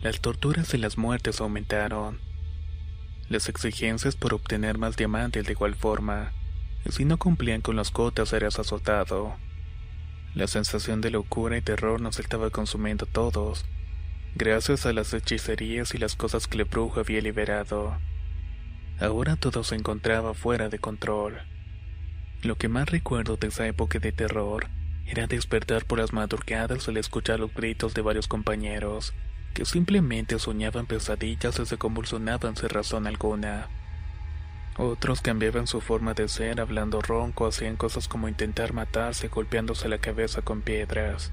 Las 0.00 0.20
torturas 0.20 0.74
y 0.74 0.78
las 0.78 0.96
muertes 0.96 1.40
aumentaron. 1.40 2.20
Las 3.28 3.48
exigencias 3.48 4.14
por 4.14 4.32
obtener 4.32 4.78
más 4.78 4.96
diamantes 4.96 5.44
de 5.44 5.52
igual 5.52 5.74
forma, 5.74 6.32
si 6.88 7.04
no 7.04 7.18
cumplían 7.18 7.60
con 7.60 7.76
las 7.76 7.90
cotas 7.90 8.32
eras 8.32 8.58
azotado. 8.58 9.36
La 10.34 10.46
sensación 10.46 11.00
de 11.00 11.10
locura 11.10 11.58
y 11.58 11.62
terror 11.62 12.00
nos 12.00 12.18
estaba 12.18 12.50
consumiendo 12.50 13.04
a 13.04 13.12
todos, 13.12 13.66
gracias 14.34 14.86
a 14.86 14.92
las 14.92 15.12
hechicerías 15.12 15.94
y 15.94 15.98
las 15.98 16.16
cosas 16.16 16.46
que 16.46 16.58
el 16.58 16.64
brujo 16.64 17.00
había 17.00 17.20
liberado. 17.20 17.98
Ahora 19.00 19.36
todo 19.36 19.64
se 19.64 19.74
encontraba 19.74 20.34
fuera 20.34 20.68
de 20.68 20.78
control. 20.78 21.38
Lo 22.42 22.56
que 22.56 22.68
más 22.68 22.88
recuerdo 22.88 23.36
de 23.36 23.48
esa 23.48 23.66
época 23.66 23.98
de 23.98 24.12
terror 24.12 24.68
era 25.06 25.26
despertar 25.26 25.84
por 25.84 25.98
las 25.98 26.12
madrugadas 26.12 26.88
al 26.88 26.96
escuchar 26.96 27.40
los 27.40 27.52
gritos 27.52 27.94
de 27.94 28.02
varios 28.02 28.28
compañeros, 28.28 29.12
que 29.52 29.64
simplemente 29.64 30.38
soñaban 30.38 30.86
pesadillas 30.86 31.58
o 31.58 31.66
se 31.66 31.76
convulsionaban 31.76 32.56
sin 32.56 32.68
razón 32.68 33.06
alguna. 33.06 33.68
Otros 34.76 35.20
cambiaban 35.20 35.66
su 35.66 35.80
forma 35.80 36.14
de 36.14 36.28
ser 36.28 36.60
hablando 36.60 37.02
ronco, 37.02 37.46
hacían 37.46 37.76
cosas 37.76 38.08
como 38.08 38.28
intentar 38.28 38.72
matarse 38.72 39.28
golpeándose 39.28 39.88
la 39.88 39.98
cabeza 39.98 40.42
con 40.42 40.62
piedras. 40.62 41.32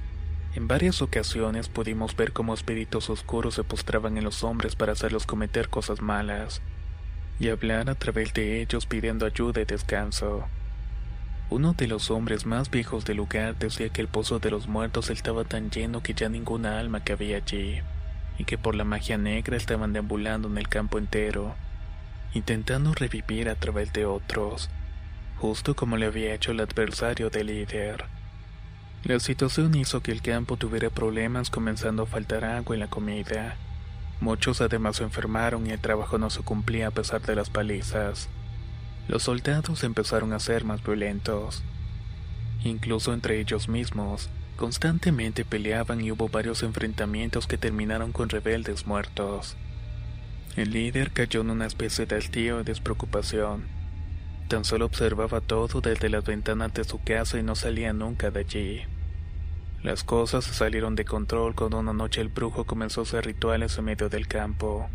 En 0.55 0.67
varias 0.67 1.01
ocasiones 1.01 1.69
pudimos 1.69 2.15
ver 2.15 2.33
cómo 2.33 2.53
espíritus 2.53 3.09
oscuros 3.09 3.53
se 3.53 3.63
postraban 3.63 4.17
en 4.17 4.23
los 4.23 4.43
hombres 4.43 4.75
para 4.75 4.93
hacerlos 4.93 5.25
cometer 5.25 5.69
cosas 5.69 6.01
malas, 6.01 6.61
y 7.39 7.49
hablar 7.49 7.89
a 7.89 7.95
través 7.95 8.33
de 8.33 8.61
ellos 8.61 8.87
pidiendo 8.87 9.25
ayuda 9.25 9.61
y 9.61 9.65
descanso. 9.65 10.45
Uno 11.49 11.73
de 11.73 11.87
los 11.87 12.09
hombres 12.11 12.45
más 12.45 12.71
viejos 12.71 13.05
del 13.05 13.17
lugar 13.17 13.55
decía 13.57 13.89
que 13.89 14.01
el 14.01 14.07
pozo 14.07 14.39
de 14.39 14.51
los 14.51 14.67
muertos 14.67 15.09
estaba 15.09 15.45
tan 15.45 15.69
lleno 15.69 16.01
que 16.03 16.13
ya 16.13 16.27
ninguna 16.27 16.79
alma 16.79 17.03
cabía 17.03 17.37
allí, 17.37 17.79
y 18.37 18.43
que 18.43 18.57
por 18.57 18.75
la 18.75 18.83
magia 18.83 19.17
negra 19.17 19.55
estaban 19.55 19.93
deambulando 19.93 20.49
en 20.49 20.57
el 20.57 20.67
campo 20.67 20.97
entero, 20.97 21.55
intentando 22.33 22.93
revivir 22.93 23.49
a 23.49 23.55
través 23.55 23.93
de 23.93 24.05
otros, 24.05 24.69
justo 25.37 25.75
como 25.75 25.97
le 25.97 26.07
había 26.07 26.33
hecho 26.33 26.51
el 26.51 26.59
adversario 26.59 27.29
del 27.29 27.47
líder. 27.47 28.05
La 29.03 29.19
situación 29.19 29.75
hizo 29.75 30.01
que 30.01 30.11
el 30.11 30.21
campo 30.21 30.57
tuviera 30.57 30.89
problemas 30.89 31.49
comenzando 31.49 32.03
a 32.03 32.07
faltar 32.07 32.43
agua 32.45 32.75
y 32.75 32.79
la 32.79 32.87
comida. 32.87 33.55
Muchos 34.19 34.61
además 34.61 34.97
se 34.97 35.03
enfermaron 35.03 35.67
y 35.67 35.71
el 35.71 35.79
trabajo 35.79 36.17
no 36.17 36.29
se 36.29 36.41
cumplía 36.41 36.87
a 36.87 36.91
pesar 36.91 37.21
de 37.21 37.35
las 37.35 37.49
palizas 37.49 38.29
los 39.07 39.23
soldados 39.23 39.83
empezaron 39.83 40.33
a 40.33 40.39
ser 40.39 40.65
más 40.65 40.83
violentos. 40.83 41.63
Incluso 42.63 43.13
entre 43.13 43.39
ellos 43.39 43.69
mismos, 43.69 44.29
constantemente 44.57 45.45
peleaban 45.45 46.01
y 46.01 46.11
hubo 46.11 46.27
varios 46.27 46.61
enfrentamientos 46.63 47.47
que 47.47 47.57
terminaron 47.57 48.11
con 48.11 48.29
rebeldes 48.29 48.85
muertos. 48.85 49.55
El 50.57 50.71
líder 50.71 51.11
cayó 51.11 51.41
en 51.41 51.51
una 51.51 51.67
especie 51.67 52.07
de 52.07 52.15
hastío 52.15 52.59
y 52.59 52.63
despreocupación. 52.63 53.67
Tan 54.47 54.65
solo 54.65 54.87
observaba 54.87 55.39
todo 55.39 55.81
desde 55.81 56.09
las 56.09 56.25
ventanas 56.25 56.73
de 56.73 56.83
su 56.83 56.99
casa 56.99 57.37
y 57.37 57.43
no 57.43 57.53
salía 57.53 57.93
nunca 57.93 58.31
de 58.31 58.39
allí. 58.39 58.81
Las 59.83 60.03
cosas 60.03 60.45
se 60.45 60.55
salieron 60.55 60.95
de 60.95 61.05
control 61.05 61.53
cuando 61.53 61.77
una 61.77 61.93
noche 61.93 62.21
el 62.21 62.29
brujo 62.29 62.65
comenzó 62.65 63.01
a 63.01 63.03
hacer 63.03 63.25
rituales 63.27 63.77
en 63.77 63.85
medio 63.85 64.09
del 64.09 64.27
campo. 64.27 64.89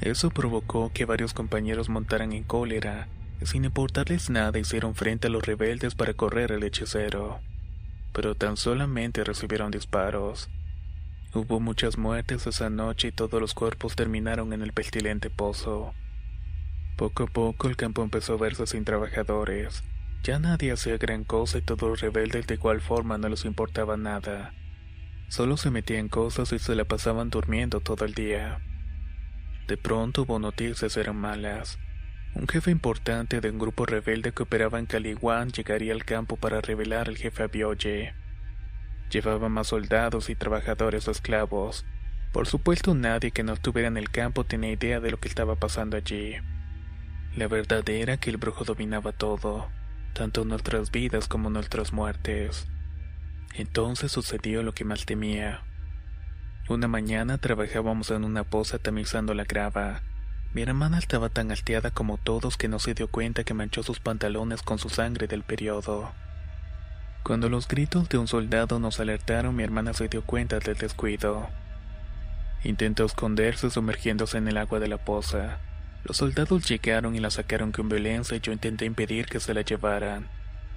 Eso 0.00 0.30
provocó 0.30 0.92
que 0.94 1.06
varios 1.06 1.34
compañeros 1.34 1.88
montaran 1.88 2.32
en 2.32 2.44
cólera, 2.44 3.08
y 3.40 3.46
sin 3.46 3.64
importarles 3.64 4.30
nada 4.30 4.60
hicieron 4.60 4.94
frente 4.94 5.26
a 5.26 5.30
los 5.30 5.44
rebeldes 5.44 5.96
para 5.96 6.14
correr 6.14 6.52
al 6.52 6.62
hechicero. 6.62 7.40
Pero 8.12 8.36
tan 8.36 8.56
solamente 8.56 9.24
recibieron 9.24 9.72
disparos. 9.72 10.48
Hubo 11.34 11.60
muchas 11.60 11.96
muertes 11.96 12.46
esa 12.46 12.68
noche 12.68 13.08
y 13.08 13.12
todos 13.12 13.40
los 13.40 13.54
cuerpos 13.54 13.96
terminaron 13.96 14.52
en 14.52 14.60
el 14.60 14.74
pestilente 14.74 15.30
pozo. 15.30 15.94
Poco 16.96 17.22
a 17.22 17.26
poco 17.26 17.68
el 17.68 17.76
campo 17.76 18.02
empezó 18.02 18.34
a 18.34 18.36
verse 18.36 18.66
sin 18.66 18.84
trabajadores. 18.84 19.82
Ya 20.22 20.38
nadie 20.38 20.72
hacía 20.72 20.98
gran 20.98 21.24
cosa 21.24 21.56
y 21.56 21.62
todos 21.62 21.88
los 21.88 22.00
rebeldes 22.02 22.46
de 22.46 22.54
igual 22.54 22.82
forma 22.82 23.16
no 23.16 23.30
les 23.30 23.46
importaba 23.46 23.96
nada. 23.96 24.52
Solo 25.28 25.56
se 25.56 25.70
metían 25.70 26.08
cosas 26.10 26.52
y 26.52 26.58
se 26.58 26.74
la 26.74 26.84
pasaban 26.84 27.30
durmiendo 27.30 27.80
todo 27.80 28.04
el 28.04 28.12
día. 28.12 28.60
De 29.68 29.78
pronto 29.78 30.22
hubo 30.22 30.38
noticias 30.38 30.98
eran 30.98 31.16
malas. 31.16 31.78
Un 32.34 32.46
jefe 32.46 32.70
importante 32.70 33.40
de 33.40 33.48
un 33.48 33.58
grupo 33.58 33.86
rebelde 33.86 34.32
que 34.32 34.42
operaba 34.42 34.78
en 34.78 34.84
Caliwan 34.84 35.50
llegaría 35.50 35.94
al 35.94 36.04
campo 36.04 36.36
para 36.36 36.60
revelar 36.60 37.08
al 37.08 37.16
jefe 37.16 37.42
Abioye. 37.42 38.21
Llevaba 39.12 39.50
más 39.50 39.66
soldados 39.66 40.30
y 40.30 40.34
trabajadores 40.34 41.06
esclavos. 41.06 41.84
Por 42.32 42.48
supuesto 42.48 42.94
nadie 42.94 43.30
que 43.30 43.42
no 43.42 43.52
estuviera 43.52 43.88
en 43.88 43.98
el 43.98 44.08
campo 44.08 44.44
tenía 44.44 44.72
idea 44.72 45.00
de 45.00 45.10
lo 45.10 45.20
que 45.20 45.28
estaba 45.28 45.54
pasando 45.54 45.98
allí. 45.98 46.36
La 47.36 47.46
verdad 47.46 47.86
era 47.90 48.16
que 48.16 48.30
el 48.30 48.38
brujo 48.38 48.64
dominaba 48.64 49.12
todo, 49.12 49.68
tanto 50.14 50.46
nuestras 50.46 50.90
vidas 50.90 51.28
como 51.28 51.50
nuestras 51.50 51.92
muertes. 51.92 52.66
Entonces 53.54 54.12
sucedió 54.12 54.62
lo 54.62 54.72
que 54.72 54.86
más 54.86 55.04
temía. 55.04 55.62
Una 56.70 56.88
mañana 56.88 57.36
trabajábamos 57.36 58.10
en 58.12 58.24
una 58.24 58.44
poza 58.44 58.78
tamizando 58.78 59.34
la 59.34 59.44
grava. 59.44 60.00
Mi 60.54 60.62
hermana 60.62 60.98
estaba 60.98 61.28
tan 61.28 61.50
alteada 61.50 61.90
como 61.90 62.16
todos 62.16 62.56
que 62.56 62.68
no 62.68 62.78
se 62.78 62.94
dio 62.94 63.08
cuenta 63.08 63.44
que 63.44 63.52
manchó 63.52 63.82
sus 63.82 64.00
pantalones 64.00 64.62
con 64.62 64.78
su 64.78 64.88
sangre 64.88 65.26
del 65.26 65.42
periodo. 65.42 66.12
Cuando 67.22 67.48
los 67.48 67.68
gritos 67.68 68.08
de 68.08 68.18
un 68.18 68.26
soldado 68.26 68.80
nos 68.80 68.98
alertaron, 68.98 69.54
mi 69.54 69.62
hermana 69.62 69.94
se 69.94 70.08
dio 70.08 70.22
cuenta 70.22 70.58
del 70.58 70.76
descuido. 70.76 71.48
Intentó 72.64 73.04
esconderse 73.04 73.70
sumergiéndose 73.70 74.38
en 74.38 74.48
el 74.48 74.56
agua 74.56 74.80
de 74.80 74.88
la 74.88 74.98
poza. 74.98 75.58
Los 76.04 76.16
soldados 76.16 76.68
llegaron 76.68 77.14
y 77.14 77.20
la 77.20 77.30
sacaron 77.30 77.70
con 77.70 77.88
violencia 77.88 78.36
y 78.36 78.40
yo 78.40 78.52
intenté 78.52 78.86
impedir 78.86 79.26
que 79.26 79.38
se 79.38 79.54
la 79.54 79.62
llevaran, 79.62 80.26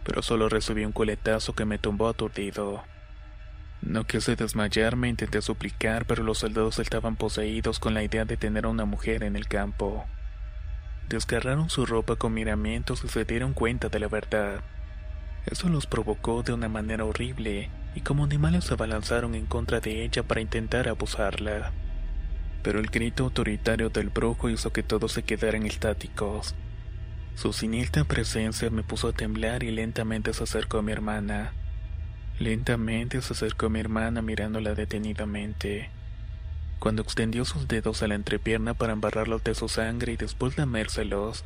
pero 0.03 0.21
solo 0.21 0.47
recibí 0.47 0.85
un 0.85 0.91
coletazo 0.91 1.53
que 1.53 1.65
me 1.65 1.79
tumbó 1.79 2.09
aturdido. 2.09 2.83
No 3.81 4.05
quise 4.05 4.35
desmayarme, 4.35 5.09
intenté 5.09 5.41
suplicar, 5.41 6.05
pero 6.05 6.23
los 6.23 6.37
soldados 6.37 6.77
estaban 6.77 7.15
poseídos 7.15 7.79
con 7.79 7.95
la 7.95 8.03
idea 8.03 8.25
de 8.25 8.37
tener 8.37 8.65
a 8.65 8.69
una 8.69 8.85
mujer 8.85 9.23
en 9.23 9.35
el 9.35 9.47
campo. 9.47 10.05
Desgarraron 11.09 11.71
su 11.71 11.87
ropa 11.87 12.15
con 12.15 12.35
miramientos 12.35 13.03
y 13.03 13.07
se 13.07 13.25
dieron 13.25 13.53
cuenta 13.53 13.89
de 13.89 13.99
la 13.99 14.07
verdad. 14.07 14.61
Eso 15.45 15.69
los 15.69 15.85
provocó 15.85 16.41
de 16.41 16.53
una 16.53 16.69
manera 16.69 17.05
horrible 17.05 17.69
y 17.93 18.01
como 18.01 18.23
animales 18.23 18.65
se 18.65 18.73
abalanzaron 18.73 19.35
en 19.35 19.45
contra 19.45 19.79
de 19.79 20.03
ella 20.03 20.23
para 20.23 20.41
intentar 20.41 20.87
abusarla. 20.87 21.71
Pero 22.63 22.79
el 22.79 22.87
grito 22.87 23.25
autoritario 23.25 23.89
del 23.89 24.09
brujo 24.09 24.49
hizo 24.49 24.73
que 24.73 24.83
todos 24.83 25.11
se 25.11 25.23
quedaran 25.23 25.65
estáticos. 25.65 26.55
Su 27.35 27.53
siniestra 27.53 28.05
presencia 28.05 28.69
me 28.69 28.81
puso 28.81 29.09
a 29.09 29.13
temblar 29.13 29.63
y 29.63 29.71
lentamente 29.71 30.33
se 30.33 30.43
acercó 30.43 30.79
a 30.79 30.81
mi 30.81 30.91
hermana. 30.91 31.53
Lentamente 32.39 33.21
se 33.21 33.33
acercó 33.33 33.67
a 33.67 33.69
mi 33.69 33.79
hermana 33.79 34.21
mirándola 34.21 34.73
detenidamente. 34.73 35.89
Cuando 36.79 37.01
extendió 37.01 37.45
sus 37.45 37.67
dedos 37.67 38.01
a 38.03 38.07
la 38.07 38.15
entrepierna 38.15 38.73
para 38.73 38.93
embarrarlos 38.93 39.43
de 39.43 39.55
su 39.55 39.69
sangre 39.69 40.13
y 40.13 40.17
después 40.17 40.57
lamérselos, 40.57 41.43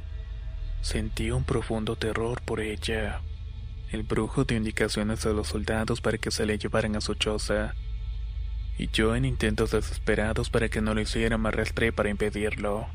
sentí 0.81 1.31
un 1.31 1.43
profundo 1.43 1.95
terror 1.95 2.41
por 2.41 2.59
ella. 2.59 3.21
El 3.91 4.03
brujo 4.03 4.43
dio 4.43 4.55
indicaciones 4.57 5.25
a 5.25 5.29
los 5.29 5.47
soldados 5.47 5.99
para 5.99 6.19
que 6.19 6.29
se 6.29 6.45
le 6.45 6.57
llevaran 6.57 6.95
a 6.95 7.01
su 7.01 7.15
choza, 7.15 7.73
y 8.77 8.87
yo 8.87 9.15
en 9.15 9.25
intentos 9.25 9.71
desesperados 9.71 10.49
para 10.49 10.69
que 10.69 10.79
no 10.79 10.93
lo 10.93 11.01
hicieran 11.01 11.41
me 11.41 11.49
arrastré 11.49 11.91
para 11.91 12.09
impedirlo, 12.09 12.87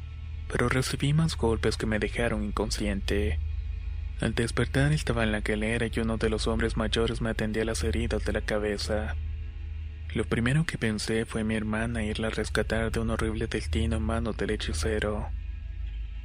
pero 0.51 0.69
recibí 0.69 1.13
más 1.13 1.37
golpes 1.37 1.77
que 1.77 1.87
me 1.87 1.99
dejaron 1.99 2.45
inconsciente. 2.45 3.39
Al 4.21 4.35
despertar 4.35 4.93
estaba 4.93 5.25
en 5.25 5.33
la 5.33 5.41
galera 5.41 5.87
y 5.93 5.99
uno 5.99 6.17
de 6.17 6.31
los 6.31 6.47
hombres 6.47 6.77
mayores 6.77 7.21
me 7.21 7.31
atendía 7.31 7.65
las 7.65 7.83
heridas 7.83 8.25
de 8.25 8.33
la 8.33 8.41
cabeza. 8.41 9.17
Lo 10.15 10.25
primero 10.25 10.65
que 10.65 10.79
pensé 10.79 11.25
fue 11.25 11.43
mi 11.43 11.57
hermana 11.57 12.05
irla 12.05 12.29
a 12.29 12.31
rescatar 12.31 12.93
de 12.93 13.01
un 13.01 13.11
horrible 13.11 13.49
destino 13.49 13.97
en 13.97 14.03
manos 14.05 14.37
del 14.37 14.51
hechicero. 14.51 15.29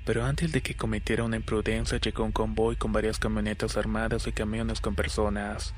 Pero 0.06 0.26
antes 0.26 0.52
de 0.52 0.62
que 0.62 0.76
cometiera 0.76 1.24
una 1.24 1.36
imprudencia 1.36 2.00
llegó 2.00 2.24
un 2.24 2.32
convoy 2.32 2.76
con 2.76 2.92
varias 2.92 3.20
camionetas 3.20 3.78
armadas 3.78 4.26
y 4.28 4.32
camiones 4.32 4.82
con 4.82 4.96
personas. 4.96 5.74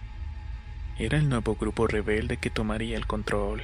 Era 0.98 1.18
el 1.18 1.30
nuevo 1.30 1.56
grupo 1.56 1.88
rebelde 1.88 2.38
que 2.38 2.50
tomaría 2.50 2.96
el 2.96 3.08
control. 3.08 3.64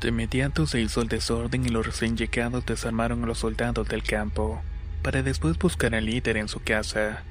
De 0.00 0.08
inmediato 0.08 0.66
se 0.66 0.80
hizo 0.80 1.02
el 1.02 1.08
desorden 1.08 1.66
y 1.66 1.68
los 1.70 1.84
recién 1.84 2.16
llegados 2.16 2.64
desarmaron 2.64 3.24
a 3.24 3.26
los 3.26 3.38
soldados 3.38 3.88
del 3.88 4.02
campo, 4.02 4.62
para 5.02 5.22
después 5.22 5.58
buscar 5.58 5.94
al 5.94 6.06
líder 6.06 6.36
en 6.36 6.48
su 6.48 6.60
casa. 6.60 7.24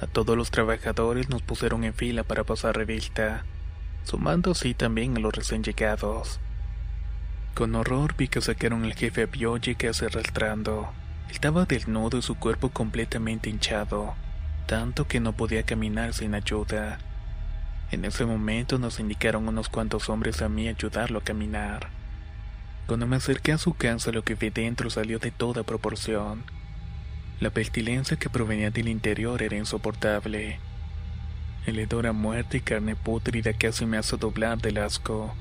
A 0.00 0.06
todos 0.06 0.36
los 0.36 0.50
trabajadores 0.50 1.30
nos 1.30 1.40
pusieron 1.40 1.82
en 1.84 1.94
fila 1.94 2.22
para 2.22 2.44
pasar 2.44 2.76
revista, 2.76 3.44
sumando 4.04 4.50
así 4.50 4.74
también 4.74 5.16
a 5.16 5.20
los 5.20 5.34
recién 5.34 5.64
llegados. 5.64 6.40
Con 7.54 7.74
horror 7.74 8.14
vi 8.16 8.28
que 8.28 8.40
sacaron 8.40 8.84
al 8.84 8.94
jefe 8.94 9.22
a 9.22 9.28
que 9.76 9.88
hace 9.88 10.06
arrastrando. 10.06 10.92
Estaba 11.30 11.64
desnudo 11.64 12.18
y 12.18 12.22
su 12.22 12.36
cuerpo 12.36 12.70
completamente 12.70 13.50
hinchado, 13.50 14.14
tanto 14.66 15.06
que 15.06 15.20
no 15.20 15.32
podía 15.32 15.64
caminar 15.64 16.14
sin 16.14 16.34
ayuda. 16.34 16.98
En 17.90 18.04
ese 18.04 18.24
momento 18.24 18.78
nos 18.78 18.98
indicaron 18.98 19.46
unos 19.46 19.68
cuantos 19.68 20.08
hombres 20.08 20.42
a 20.42 20.48
mí 20.48 20.68
ayudarlo 20.68 21.18
a 21.18 21.24
caminar. 21.24 21.88
Cuando 22.86 23.06
me 23.06 23.16
acerqué 23.16 23.52
a 23.52 23.58
su 23.58 23.74
casa 23.74 24.12
lo 24.12 24.24
que 24.24 24.34
vi 24.34 24.50
dentro 24.50 24.90
salió 24.90 25.18
de 25.18 25.30
toda 25.30 25.62
proporción. 25.62 26.42
La 27.40 27.50
pestilencia 27.50 28.16
que 28.16 28.28
provenía 28.28 28.70
del 28.70 28.88
interior 28.88 29.42
era 29.42 29.56
insoportable. 29.56 30.58
El 31.66 31.78
hedor 31.78 32.06
a 32.06 32.12
muerte 32.12 32.58
y 32.58 32.60
carne 32.60 32.94
pútrida 32.94 33.52
casi 33.54 33.86
me 33.86 33.96
hace 33.96 34.16
doblar 34.16 34.58
del 34.58 34.78
asco. 34.78 35.34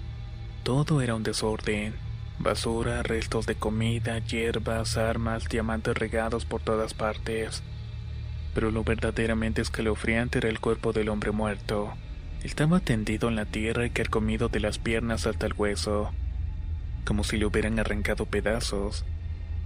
Todo 0.64 1.02
era 1.02 1.16
un 1.16 1.24
desorden. 1.24 1.94
Basura, 2.40 3.04
restos 3.04 3.46
de 3.46 3.56
comida, 3.56 4.20
hierbas, 4.20 4.98
armas, 4.98 5.48
diamantes 5.48 5.96
regados 5.96 6.46
por 6.46 6.62
todas 6.62 6.94
partes. 6.94 7.64
Pero 8.54 8.72
lo 8.72 8.84
verdaderamente 8.84 9.62
escalofriante 9.62 10.40
era 10.40 10.50
el 10.50 10.60
cuerpo 10.60 10.94
del 10.94 11.10
hombre 11.10 11.32
muerto. 11.32 11.94
Estaba 12.44 12.80
tendido 12.80 13.30
en 13.30 13.36
la 13.36 13.46
tierra 13.46 13.86
y 13.86 13.92
carcomido 13.92 14.50
de 14.50 14.60
las 14.60 14.78
piernas 14.78 15.26
hasta 15.28 15.46
el 15.46 15.54
hueso, 15.54 16.12
como 17.06 17.24
si 17.24 17.38
le 17.38 17.46
hubieran 17.46 17.80
arrancado 17.80 18.26
pedazos. 18.26 19.06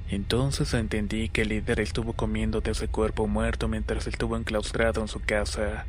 Entonces 0.10 0.74
entendí 0.74 1.30
que 1.30 1.42
el 1.42 1.50
líder 1.50 1.80
estuvo 1.80 2.14
comiendo 2.14 2.62
de 2.62 2.72
ese 2.72 2.88
cuerpo 2.88 3.28
muerto 3.28 3.68
mientras 3.68 4.08
estuvo 4.08 4.38
enclaustrado 4.38 5.02
en 5.02 5.08
su 5.08 5.20
casa. 5.22 5.86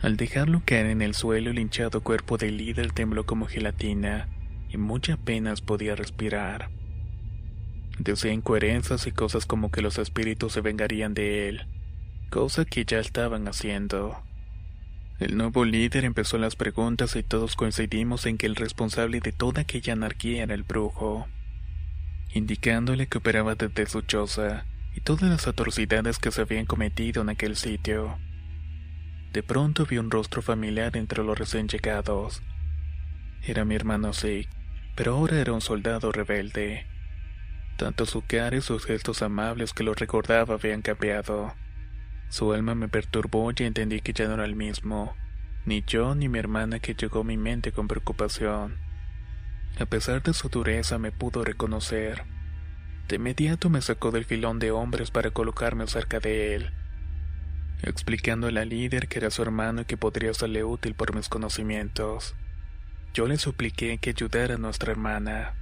Al 0.00 0.16
dejarlo 0.16 0.62
caer 0.64 0.86
en 0.86 1.02
el 1.02 1.14
suelo, 1.14 1.50
el 1.50 1.58
hinchado 1.58 2.02
cuerpo 2.02 2.38
del 2.38 2.56
líder 2.56 2.92
tembló 2.92 3.26
como 3.26 3.46
gelatina 3.46 4.28
y 4.68 4.76
muchas 4.76 5.18
apenas 5.18 5.60
podía 5.60 5.96
respirar. 5.96 6.70
Decía 7.98 8.32
incoherencias 8.32 9.06
y 9.06 9.12
cosas 9.12 9.46
como 9.46 9.70
que 9.70 9.82
los 9.82 9.98
espíritus 9.98 10.52
se 10.52 10.60
vengarían 10.60 11.14
de 11.14 11.48
él, 11.48 11.66
cosa 12.30 12.64
que 12.64 12.84
ya 12.84 12.98
estaban 12.98 13.48
haciendo. 13.48 14.22
El 15.18 15.36
nuevo 15.36 15.64
líder 15.64 16.04
empezó 16.04 16.36
las 16.36 16.56
preguntas 16.56 17.16
y 17.16 17.22
todos 17.22 17.56
coincidimos 17.56 18.26
en 18.26 18.36
que 18.36 18.46
el 18.46 18.54
responsable 18.54 19.20
de 19.20 19.32
toda 19.32 19.62
aquella 19.62 19.94
anarquía 19.94 20.42
era 20.42 20.54
el 20.54 20.62
brujo 20.62 21.26
indicándole 22.36 23.06
que 23.06 23.18
operaba 23.18 23.54
desde 23.54 23.86
su 23.86 24.02
choza 24.02 24.66
y 24.94 25.00
todas 25.00 25.22
las 25.22 25.46
atrocidades 25.46 26.18
que 26.18 26.30
se 26.30 26.42
habían 26.42 26.66
cometido 26.66 27.22
en 27.22 27.30
aquel 27.30 27.56
sitio. 27.56 28.18
De 29.32 29.42
pronto 29.42 29.86
vi 29.86 29.98
un 29.98 30.10
rostro 30.10 30.42
familiar 30.42 30.96
entre 30.96 31.22
los 31.22 31.38
recién 31.38 31.68
llegados. 31.68 32.42
Era 33.42 33.64
mi 33.64 33.74
hermano 33.74 34.12
Zig, 34.12 34.48
pero 34.94 35.14
ahora 35.14 35.40
era 35.40 35.52
un 35.52 35.60
soldado 35.60 36.12
rebelde. 36.12 36.86
Tanto 37.76 38.06
su 38.06 38.22
cara 38.26 38.56
y 38.56 38.62
sus 38.62 38.86
gestos 38.86 39.22
amables 39.22 39.72
que 39.72 39.84
lo 39.84 39.94
recordaba 39.94 40.54
habían 40.54 40.82
cambiado. 40.82 41.54
Su 42.28 42.52
alma 42.52 42.74
me 42.74 42.88
perturbó 42.88 43.52
y 43.56 43.62
entendí 43.62 44.00
que 44.00 44.12
ya 44.12 44.26
no 44.26 44.34
era 44.34 44.44
el 44.44 44.56
mismo, 44.56 45.14
ni 45.64 45.84
yo 45.86 46.14
ni 46.14 46.28
mi 46.28 46.38
hermana 46.38 46.80
que 46.80 46.94
llegó 46.94 47.20
a 47.20 47.24
mi 47.24 47.36
mente 47.36 47.72
con 47.72 47.86
preocupación. 47.86 48.78
A 49.78 49.84
pesar 49.84 50.22
de 50.22 50.32
su 50.32 50.48
dureza 50.48 50.98
me 50.98 51.12
pudo 51.12 51.44
reconocer. 51.44 52.24
De 53.08 53.16
inmediato 53.16 53.68
me 53.68 53.82
sacó 53.82 54.10
del 54.10 54.24
filón 54.24 54.58
de 54.58 54.70
hombres 54.70 55.10
para 55.10 55.30
colocarme 55.30 55.86
cerca 55.86 56.18
de 56.18 56.54
él, 56.56 56.72
explicándole 57.82 58.58
al 58.60 58.70
líder 58.70 59.06
que 59.06 59.18
era 59.18 59.30
su 59.30 59.42
hermano 59.42 59.82
y 59.82 59.84
que 59.84 59.96
podría 59.96 60.32
serle 60.34 60.64
útil 60.64 60.94
por 60.94 61.14
mis 61.14 61.28
conocimientos. 61.28 62.34
Yo 63.16 63.26
le 63.26 63.38
supliqué 63.38 63.96
que 63.96 64.10
ayudara 64.10 64.56
a 64.56 64.58
nuestra 64.58 64.92
hermana. 64.92 65.54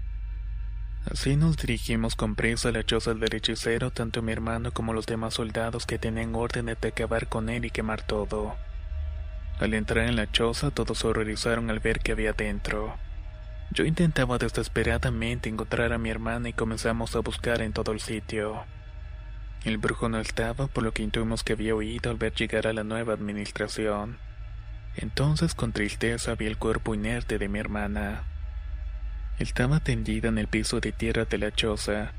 Así 1.08 1.36
nos 1.36 1.56
dirigimos 1.56 2.16
con 2.16 2.34
prisa 2.34 2.70
a 2.70 2.72
la 2.72 2.82
choza 2.84 3.14
del 3.14 3.32
hechicero, 3.32 3.92
tanto 3.92 4.22
mi 4.22 4.32
hermano 4.32 4.72
como 4.72 4.92
los 4.92 5.06
demás 5.06 5.34
soldados 5.34 5.86
que 5.86 5.96
tenían 5.96 6.34
órdenes 6.34 6.80
de 6.80 6.88
acabar 6.88 7.28
con 7.28 7.48
él 7.48 7.64
y 7.64 7.70
quemar 7.70 8.02
todo. 8.02 8.56
Al 9.60 9.72
entrar 9.72 10.08
en 10.08 10.16
la 10.16 10.32
choza 10.32 10.72
todos 10.72 10.98
se 10.98 11.06
horrorizaron 11.06 11.70
al 11.70 11.78
ver 11.78 12.00
que 12.00 12.10
había 12.10 12.32
dentro. 12.32 12.96
Yo 13.70 13.84
intentaba 13.84 14.36
desesperadamente 14.38 15.48
encontrar 15.48 15.92
a 15.92 15.98
mi 15.98 16.10
hermana 16.10 16.48
y 16.48 16.54
comenzamos 16.54 17.14
a 17.14 17.20
buscar 17.20 17.62
en 17.62 17.72
todo 17.72 17.92
el 17.92 18.00
sitio. 18.00 18.64
El 19.64 19.78
brujo 19.78 20.08
no 20.08 20.18
estaba, 20.18 20.66
por 20.66 20.82
lo 20.82 20.90
que 20.90 21.04
intuimos 21.04 21.44
que 21.44 21.52
había 21.52 21.76
huido 21.76 22.10
al 22.10 22.16
ver 22.16 22.34
llegar 22.34 22.66
a 22.66 22.72
la 22.72 22.82
nueva 22.82 23.14
administración. 23.14 24.18
Entonces 24.96 25.54
con 25.54 25.72
tristeza 25.72 26.34
vi 26.34 26.46
el 26.46 26.56
cuerpo 26.56 26.94
inerte 26.94 27.38
de 27.38 27.48
mi 27.48 27.58
hermana. 27.58 28.24
Estaba 29.38 29.80
tendida 29.80 30.28
en 30.28 30.38
el 30.38 30.46
piso 30.46 30.80
de 30.80 30.92
tierra 30.92 31.24
de 31.24 31.38
la 31.38 31.50
choza. 31.50 32.12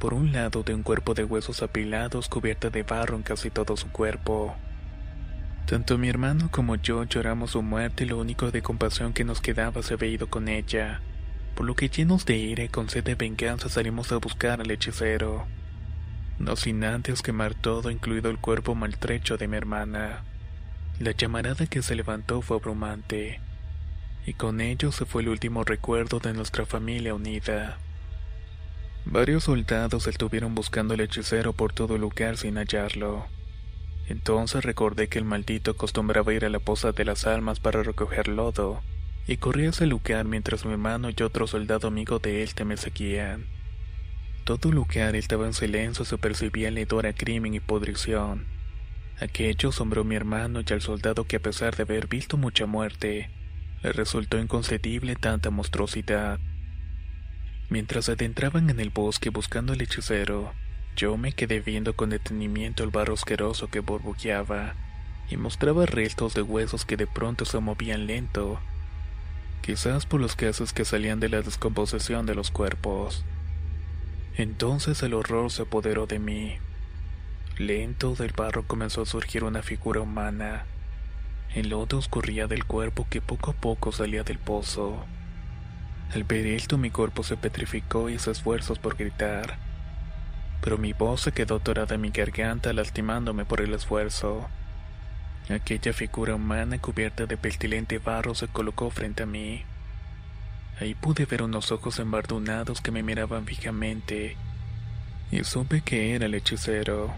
Por 0.00 0.14
un 0.14 0.32
lado 0.32 0.62
de 0.62 0.74
un 0.74 0.82
cuerpo 0.82 1.14
de 1.14 1.24
huesos 1.24 1.62
apilados 1.62 2.28
cubierta 2.28 2.70
de 2.70 2.82
barro 2.82 3.16
en 3.16 3.22
casi 3.22 3.50
todo 3.50 3.76
su 3.76 3.90
cuerpo. 3.90 4.56
Tanto 5.66 5.98
mi 5.98 6.08
hermano 6.08 6.48
como 6.50 6.76
yo 6.76 7.02
lloramos 7.04 7.50
su 7.50 7.62
muerte 7.62 8.04
y 8.04 8.06
lo 8.06 8.18
único 8.18 8.50
de 8.50 8.62
compasión 8.62 9.12
que 9.12 9.24
nos 9.24 9.40
quedaba 9.40 9.82
se 9.82 9.94
había 9.94 10.10
ido 10.10 10.28
con 10.30 10.48
ella, 10.48 11.00
por 11.56 11.66
lo 11.66 11.74
que 11.74 11.88
llenos 11.88 12.24
de 12.24 12.36
ira 12.36 12.62
y 12.62 12.68
con 12.68 12.88
sed 12.88 13.02
de 13.02 13.16
venganza 13.16 13.68
salimos 13.68 14.12
a 14.12 14.18
buscar 14.18 14.60
al 14.60 14.70
hechicero. 14.70 15.46
No 16.38 16.54
sin 16.54 16.84
antes 16.84 17.20
quemar 17.20 17.54
todo, 17.54 17.90
incluido 17.90 18.30
el 18.30 18.38
cuerpo 18.38 18.74
maltrecho 18.74 19.36
de 19.38 19.48
mi 19.48 19.56
hermana. 19.56 20.22
La 20.98 21.10
llamarada 21.10 21.66
que 21.66 21.82
se 21.82 21.94
levantó 21.94 22.40
fue 22.40 22.56
abrumante, 22.56 23.38
y 24.24 24.32
con 24.32 24.62
ello 24.62 24.92
se 24.92 25.04
fue 25.04 25.20
el 25.20 25.28
último 25.28 25.62
recuerdo 25.62 26.20
de 26.20 26.32
nuestra 26.32 26.64
familia 26.64 27.12
unida. 27.12 27.76
Varios 29.04 29.44
soldados 29.44 30.06
estuvieron 30.06 30.54
buscando 30.54 30.94
al 30.94 31.00
hechicero 31.00 31.52
por 31.52 31.74
todo 31.74 31.98
lugar 31.98 32.38
sin 32.38 32.56
hallarlo. 32.56 33.26
Entonces 34.08 34.64
recordé 34.64 35.08
que 35.08 35.18
el 35.18 35.26
maldito 35.26 35.72
acostumbraba 35.72 36.32
ir 36.32 36.46
a 36.46 36.48
la 36.48 36.60
poza 36.60 36.92
de 36.92 37.04
las 37.04 37.26
almas 37.26 37.60
para 37.60 37.82
recoger 37.82 38.26
lodo, 38.26 38.80
y 39.26 39.36
corrí 39.36 39.66
a 39.66 39.70
ese 39.70 39.84
lugar 39.86 40.24
mientras 40.24 40.64
mi 40.64 40.72
hermano 40.72 41.10
y 41.10 41.22
otro 41.22 41.46
soldado 41.46 41.88
amigo 41.88 42.20
de 42.20 42.42
él 42.42 42.50
me 42.64 42.78
seguían. 42.78 43.44
Todo 44.44 44.72
lugar 44.72 45.14
estaba 45.14 45.44
en 45.44 45.52
silencio, 45.52 46.06
se 46.06 46.16
percibía 46.16 46.68
el 46.68 46.78
hedor 46.78 47.06
a 47.06 47.12
crimen 47.12 47.52
y 47.52 47.60
podrición. 47.60 48.55
Aquello 49.20 49.70
asombró 49.70 50.02
a 50.02 50.04
mi 50.04 50.14
hermano 50.14 50.60
y 50.60 50.72
al 50.72 50.82
soldado 50.82 51.24
que 51.24 51.36
a 51.36 51.40
pesar 51.40 51.74
de 51.74 51.84
haber 51.84 52.06
visto 52.06 52.36
mucha 52.36 52.66
muerte, 52.66 53.30
le 53.82 53.92
resultó 53.92 54.38
inconcebible 54.38 55.16
tanta 55.16 55.50
monstruosidad. 55.50 56.38
Mientras 57.70 58.04
se 58.04 58.12
adentraban 58.12 58.68
en 58.68 58.78
el 58.78 58.90
bosque 58.90 59.30
buscando 59.30 59.72
al 59.72 59.80
hechicero, 59.80 60.52
yo 60.96 61.16
me 61.16 61.32
quedé 61.32 61.60
viendo 61.60 61.96
con 61.96 62.10
detenimiento 62.10 62.84
el 62.84 62.90
barro 62.90 63.14
asqueroso 63.14 63.68
que 63.68 63.80
burbujeaba 63.80 64.74
y 65.30 65.36
mostraba 65.36 65.86
restos 65.86 66.34
de 66.34 66.42
huesos 66.42 66.84
que 66.84 66.96
de 66.96 67.06
pronto 67.06 67.44
se 67.44 67.58
movían 67.58 68.06
lento, 68.06 68.60
quizás 69.62 70.06
por 70.06 70.20
los 70.20 70.36
gases 70.36 70.72
que 70.72 70.84
salían 70.84 71.20
de 71.20 71.30
la 71.30 71.42
descomposición 71.42 72.26
de 72.26 72.34
los 72.34 72.50
cuerpos. 72.50 73.24
Entonces 74.36 75.02
el 75.02 75.14
horror 75.14 75.50
se 75.50 75.62
apoderó 75.62 76.06
de 76.06 76.18
mí. 76.18 76.58
Lento 77.58 78.14
del 78.14 78.32
barro 78.32 78.66
comenzó 78.66 79.02
a 79.02 79.06
surgir 79.06 79.44
una 79.44 79.62
figura 79.62 80.00
humana. 80.00 80.66
El 81.54 81.70
lodo 81.70 81.98
escurría 81.98 82.46
del 82.46 82.64
cuerpo 82.64 83.06
que 83.08 83.20
poco 83.20 83.50
a 83.50 83.54
poco 83.54 83.92
salía 83.92 84.24
del 84.24 84.38
pozo. 84.38 85.04
Al 86.14 86.24
ver 86.24 86.46
esto 86.46 86.78
mi 86.78 86.90
cuerpo 86.90 87.22
se 87.22 87.36
petrificó 87.36 88.08
y 88.08 88.14
hice 88.14 88.30
esfuerzos 88.30 88.78
por 88.78 88.96
gritar 88.96 89.58
pero 90.66 90.78
mi 90.78 90.92
voz 90.92 91.20
se 91.20 91.30
quedó 91.30 91.58
atorada 91.58 91.94
en 91.94 92.00
mi 92.00 92.10
garganta 92.10 92.72
lastimándome 92.72 93.44
por 93.44 93.60
el 93.60 93.72
esfuerzo. 93.72 94.48
Aquella 95.48 95.92
figura 95.92 96.34
humana 96.34 96.80
cubierta 96.80 97.24
de 97.24 97.36
pestilente 97.36 97.98
barro 97.98 98.34
se 98.34 98.48
colocó 98.48 98.90
frente 98.90 99.22
a 99.22 99.26
mí. 99.26 99.62
Ahí 100.80 100.96
pude 100.96 101.24
ver 101.24 101.42
unos 101.42 101.70
ojos 101.70 102.00
embardunados 102.00 102.80
que 102.80 102.90
me 102.90 103.04
miraban 103.04 103.46
fijamente, 103.46 104.36
y 105.30 105.44
supe 105.44 105.82
que 105.82 106.16
era 106.16 106.26
el 106.26 106.34
hechicero. 106.34 107.14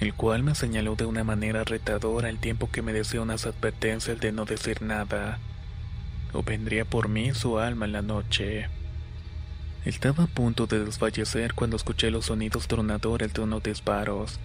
El 0.00 0.14
cual 0.14 0.44
me 0.44 0.54
señaló 0.54 0.94
de 0.94 1.06
una 1.06 1.24
manera 1.24 1.64
retadora 1.64 2.28
al 2.28 2.38
tiempo 2.38 2.70
que 2.70 2.82
me 2.82 2.92
decía 2.92 3.20
unas 3.20 3.46
advertencias 3.46 4.20
de 4.20 4.30
no 4.30 4.44
decir 4.44 4.80
nada, 4.82 5.38
o 6.32 6.42
vendría 6.42 6.84
por 6.84 7.08
mí 7.08 7.34
su 7.34 7.58
alma 7.58 7.86
en 7.86 7.92
la 7.92 8.02
noche. 8.02 8.68
Estaba 9.84 10.24
a 10.24 10.28
punto 10.28 10.66
de 10.66 10.84
desfallecer 10.84 11.54
cuando 11.54 11.76
escuché 11.76 12.10
los 12.10 12.26
sonidos 12.26 12.68
tronadores 12.68 13.32
de 13.32 13.40
unos 13.40 13.62
disparos, 13.62 14.38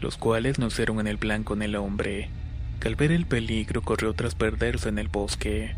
los 0.00 0.16
cuales 0.16 0.58
no 0.58 0.68
hicieron 0.68 1.00
en 1.00 1.08
el 1.08 1.16
blanco 1.16 1.54
en 1.54 1.62
el 1.62 1.74
hombre, 1.74 2.30
que 2.78 2.88
al 2.88 2.94
ver 2.94 3.10
el 3.10 3.26
peligro 3.26 3.82
corrió 3.82 4.14
tras 4.14 4.34
perderse 4.34 4.88
en 4.88 4.98
el 4.98 5.08
bosque, 5.08 5.74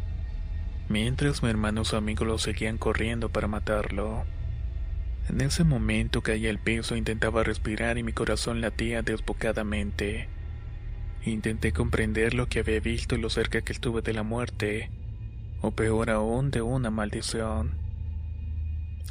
mientras 0.88 1.42
mi 1.42 1.48
hermano 1.48 1.82
y 1.82 1.84
su 1.86 1.96
amigo 1.96 2.24
lo 2.26 2.38
seguían 2.38 2.76
corriendo 2.76 3.30
para 3.30 3.48
matarlo. 3.48 4.24
En 5.28 5.40
ese 5.40 5.64
momento 5.64 6.20
caí 6.20 6.46
al 6.48 6.58
piso 6.58 6.96
intentaba 6.96 7.44
respirar 7.44 7.96
y 7.98 8.02
mi 8.02 8.12
corazón 8.12 8.61
latía 8.61 9.02
desbocadamente. 9.02 10.28
Intenté 11.24 11.72
comprender 11.72 12.35
lo 12.35 12.48
que 12.48 12.61
había 12.61 12.80
visto 12.80 13.14
y 13.14 13.20
lo 13.20 13.30
cerca 13.30 13.62
que 13.62 13.72
estuve 13.72 14.02
de 14.02 14.12
la 14.12 14.24
muerte, 14.24 14.90
o 15.61 15.70
peor 15.70 16.11
aún 16.11 16.50
de 16.50 16.62
una 16.62 16.90
maldición. 16.90 17.82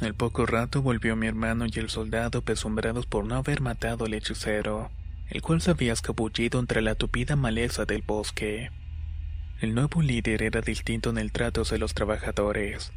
Al 0.00 0.14
poco 0.14 0.46
rato 0.46 0.82
volvió 0.82 1.16
mi 1.16 1.26
hermano 1.26 1.64
y 1.66 1.78
el 1.78 1.88
soldado 1.88 2.42
pesumbrados 2.42 3.06
por 3.06 3.24
no 3.24 3.36
haber 3.36 3.60
matado 3.60 4.04
al 4.04 4.14
hechicero, 4.14 4.90
el 5.28 5.40
cual 5.40 5.62
se 5.62 5.70
había 5.70 5.92
escabullido 5.92 6.60
entre 6.60 6.82
la 6.82 6.94
tupida 6.94 7.36
maleza 7.36 7.84
del 7.86 8.02
bosque. 8.02 8.70
El 9.60 9.74
nuevo 9.74 10.02
líder 10.02 10.42
era 10.42 10.60
distinto 10.60 11.10
en 11.10 11.18
el 11.18 11.32
trato 11.32 11.62
hacia 11.62 11.78
los 11.78 11.94
trabajadores. 11.94 12.92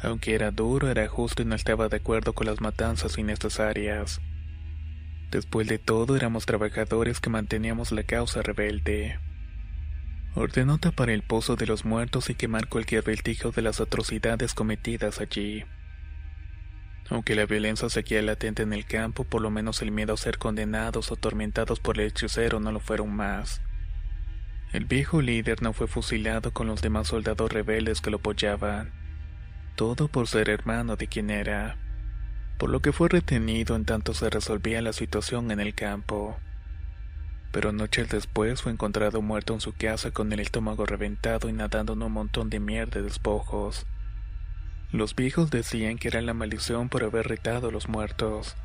Aunque 0.00 0.34
era 0.34 0.52
duro, 0.52 0.88
era 0.88 1.08
justo 1.08 1.42
y 1.42 1.44
no 1.44 1.56
estaba 1.56 1.88
de 1.88 1.96
acuerdo 1.96 2.32
con 2.32 2.46
las 2.46 2.60
matanzas 2.60 3.18
innecesarias. 3.18 4.20
Después 5.30 5.66
de 5.66 5.78
todo, 5.78 6.16
éramos 6.16 6.46
trabajadores 6.46 7.20
que 7.20 7.30
manteníamos 7.30 7.90
la 7.90 8.04
causa 8.04 8.40
rebelde. 8.42 9.18
Ordenó 10.34 10.78
tapar 10.78 11.10
el 11.10 11.22
pozo 11.22 11.56
de 11.56 11.66
los 11.66 11.84
muertos 11.84 12.30
y 12.30 12.36
quemar 12.36 12.68
cualquier 12.68 13.02
vestigio 13.02 13.50
de 13.50 13.62
las 13.62 13.80
atrocidades 13.80 14.54
cometidas 14.54 15.20
allí. 15.20 15.64
Aunque 17.10 17.34
la 17.34 17.46
violencia 17.46 17.88
seguía 17.88 18.22
latente 18.22 18.62
en 18.62 18.72
el 18.72 18.84
campo, 18.84 19.24
por 19.24 19.42
lo 19.42 19.50
menos 19.50 19.82
el 19.82 19.90
miedo 19.90 20.14
a 20.14 20.18
ser 20.18 20.38
condenados 20.38 21.10
o 21.10 21.14
atormentados 21.14 21.80
por 21.80 21.98
el 21.98 22.06
hechicero 22.06 22.60
no 22.60 22.70
lo 22.70 22.80
fueron 22.80 23.12
más. 23.14 23.62
El 24.72 24.84
viejo 24.84 25.22
líder 25.22 25.62
no 25.62 25.72
fue 25.72 25.88
fusilado 25.88 26.52
con 26.52 26.66
los 26.68 26.82
demás 26.82 27.08
soldados 27.08 27.50
rebeldes 27.50 28.00
que 28.00 28.10
lo 28.10 28.18
apoyaban 28.18 28.92
todo 29.78 30.08
por 30.08 30.26
ser 30.26 30.50
hermano 30.50 30.96
de 30.96 31.06
quien 31.06 31.30
era, 31.30 31.76
por 32.58 32.68
lo 32.68 32.80
que 32.80 32.90
fue 32.90 33.08
retenido 33.08 33.76
en 33.76 33.84
tanto 33.84 34.12
se 34.12 34.28
resolvía 34.28 34.82
la 34.82 34.92
situación 34.92 35.52
en 35.52 35.60
el 35.60 35.72
campo. 35.72 36.36
Pero 37.52 37.70
noches 37.70 38.08
después 38.08 38.60
fue 38.60 38.72
encontrado 38.72 39.22
muerto 39.22 39.54
en 39.54 39.60
su 39.60 39.72
casa 39.72 40.10
con 40.10 40.32
el 40.32 40.40
estómago 40.40 40.84
reventado 40.84 41.48
y 41.48 41.52
nadando 41.52 41.92
en 41.92 42.02
un 42.02 42.10
montón 42.10 42.50
de 42.50 42.58
mierda 42.58 43.00
despojos. 43.00 43.86
Los 44.90 45.14
viejos 45.14 45.52
decían 45.52 45.96
que 45.96 46.08
era 46.08 46.22
la 46.22 46.34
maldición 46.34 46.88
por 46.88 47.04
haber 47.04 47.28
retado 47.28 47.68
a 47.68 47.72
los 47.72 47.88
muertos. 47.88 48.56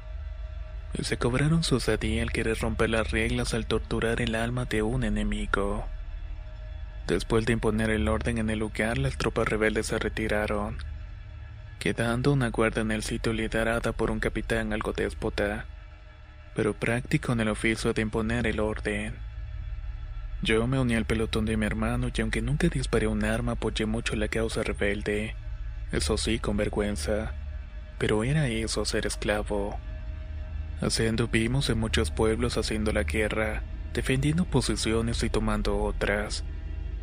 Y 0.97 1.03
se 1.03 1.17
cobraron 1.17 1.63
su 1.63 1.79
sadía 1.79 2.23
al 2.23 2.31
querer 2.31 2.57
romper 2.57 2.89
las 2.89 3.11
reglas 3.11 3.53
al 3.53 3.67
torturar 3.67 4.19
el 4.19 4.33
alma 4.33 4.65
de 4.65 4.81
un 4.81 5.03
enemigo. 5.03 5.85
Después 7.05 7.45
de 7.45 7.53
imponer 7.53 7.91
el 7.91 8.07
orden 8.07 8.39
en 8.39 8.49
el 8.49 8.57
lugar, 8.57 8.97
las 8.97 9.15
tropas 9.19 9.47
rebeldes 9.47 9.85
se 9.85 9.99
retiraron 9.99 10.77
quedando 11.83 12.31
una 12.31 12.49
guardia 12.49 12.81
en 12.81 12.91
el 12.91 13.03
sitio 13.03 13.33
liderada 13.33 13.91
por 13.91 14.09
un 14.09 14.21
capitán 14.21 14.71
algo 14.71 14.93
déspota, 14.93 15.65
pero 16.55 16.73
práctico 16.73 17.33
en 17.33 17.41
el 17.41 17.49
oficio 17.49 17.91
de 17.91 18.01
imponer 18.01 18.47
el 18.47 18.61
orden. 18.61 19.15
Yo 20.41 20.65
me 20.65 20.79
uní 20.79 20.95
al 20.95 21.03
pelotón 21.03 21.43
de 21.43 21.57
mi 21.57 21.65
hermano 21.65 22.07
y 22.07 22.21
aunque 22.21 22.41
nunca 22.41 22.69
disparé 22.69 23.07
un 23.07 23.25
arma 23.25 23.51
apoyé 23.51 23.85
mucho 23.85 24.15
la 24.15 24.29
causa 24.29 24.63
rebelde, 24.63 25.35
eso 25.91 26.17
sí 26.17 26.39
con 26.39 26.55
vergüenza, 26.55 27.33
pero 27.97 28.23
era 28.23 28.47
eso 28.47 28.85
ser 28.85 29.05
esclavo. 29.05 29.77
Haciendo 30.79 31.27
vimos 31.27 31.69
en 31.69 31.79
muchos 31.79 32.11
pueblos 32.11 32.57
haciendo 32.57 32.93
la 32.93 33.03
guerra, 33.03 33.61
defendiendo 33.93 34.45
posiciones 34.45 35.21
y 35.21 35.29
tomando 35.29 35.77
otras. 35.79 36.45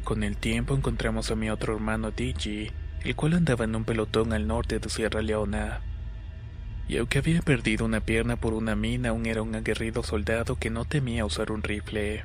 Con 0.05 0.23
el 0.23 0.38
tiempo 0.38 0.75
encontramos 0.75 1.31
a 1.31 1.37
mi 1.37 1.51
otro 1.51 1.75
hermano 1.75 2.12
Digi, 2.12 2.73
el 3.05 3.17
cual 3.17 3.35
andaba 3.35 3.65
en 3.65 3.75
un 3.75 3.85
pelotón 3.85 4.33
al 4.33 4.47
norte 4.47 4.79
de 4.79 4.89
Sierra 4.89 5.23
Leona. 5.23 5.81
Y 6.89 6.97
aunque 6.97 7.19
había 7.19 7.41
perdido 7.41 7.85
una 7.85 8.01
pierna 8.01 8.37
por 8.37 8.53
una 8.53 8.75
mina, 8.75 9.11
aún 9.11 9.27
era 9.27 9.43
un 9.43 9.55
aguerrido 9.55 10.03
soldado 10.03 10.57
que 10.57 10.71
no 10.71 10.85
temía 10.85 11.25
usar 11.25 11.53
un 11.53 11.63
rifle. 11.63 12.25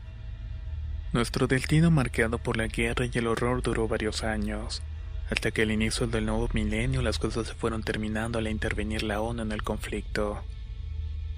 Nuestro 1.13 1.47
destino 1.47 1.91
marcado 1.91 2.39
por 2.39 2.57
la 2.57 2.67
guerra 2.67 3.05
y 3.05 3.17
el 3.17 3.27
horror 3.27 3.61
duró 3.61 3.87
varios 3.87 4.23
años, 4.23 4.81
hasta 5.29 5.51
que 5.51 5.61
al 5.61 5.71
inicio 5.71 6.07
del 6.07 6.25
nuevo 6.25 6.49
milenio 6.53 7.01
las 7.01 7.19
cosas 7.19 7.47
se 7.47 7.53
fueron 7.53 7.83
terminando 7.83 8.39
al 8.39 8.47
intervenir 8.47 9.03
la 9.03 9.21
ONU 9.21 9.43
en 9.43 9.51
el 9.51 9.63
conflicto. 9.63 10.43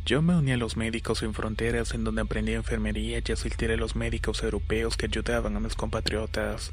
Yo 0.06 0.22
me 0.22 0.36
uní 0.36 0.54
a 0.54 0.58
los 0.58 0.78
Médicos 0.78 1.20
Sin 1.20 1.34
Fronteras 1.34 1.94
en 1.94 2.06
donde 2.06 2.22
aprendí 2.22 2.54
enfermería 2.54 3.22
y 3.24 3.32
asistí 3.34 3.66
a 3.66 3.76
los 3.76 3.98
médicos 3.98 4.42
europeos 4.42 4.96
que 4.96 5.08
ayudaban 5.08 5.58
a 5.58 5.60
mis 5.60 5.76
compatriotas. 5.76 6.72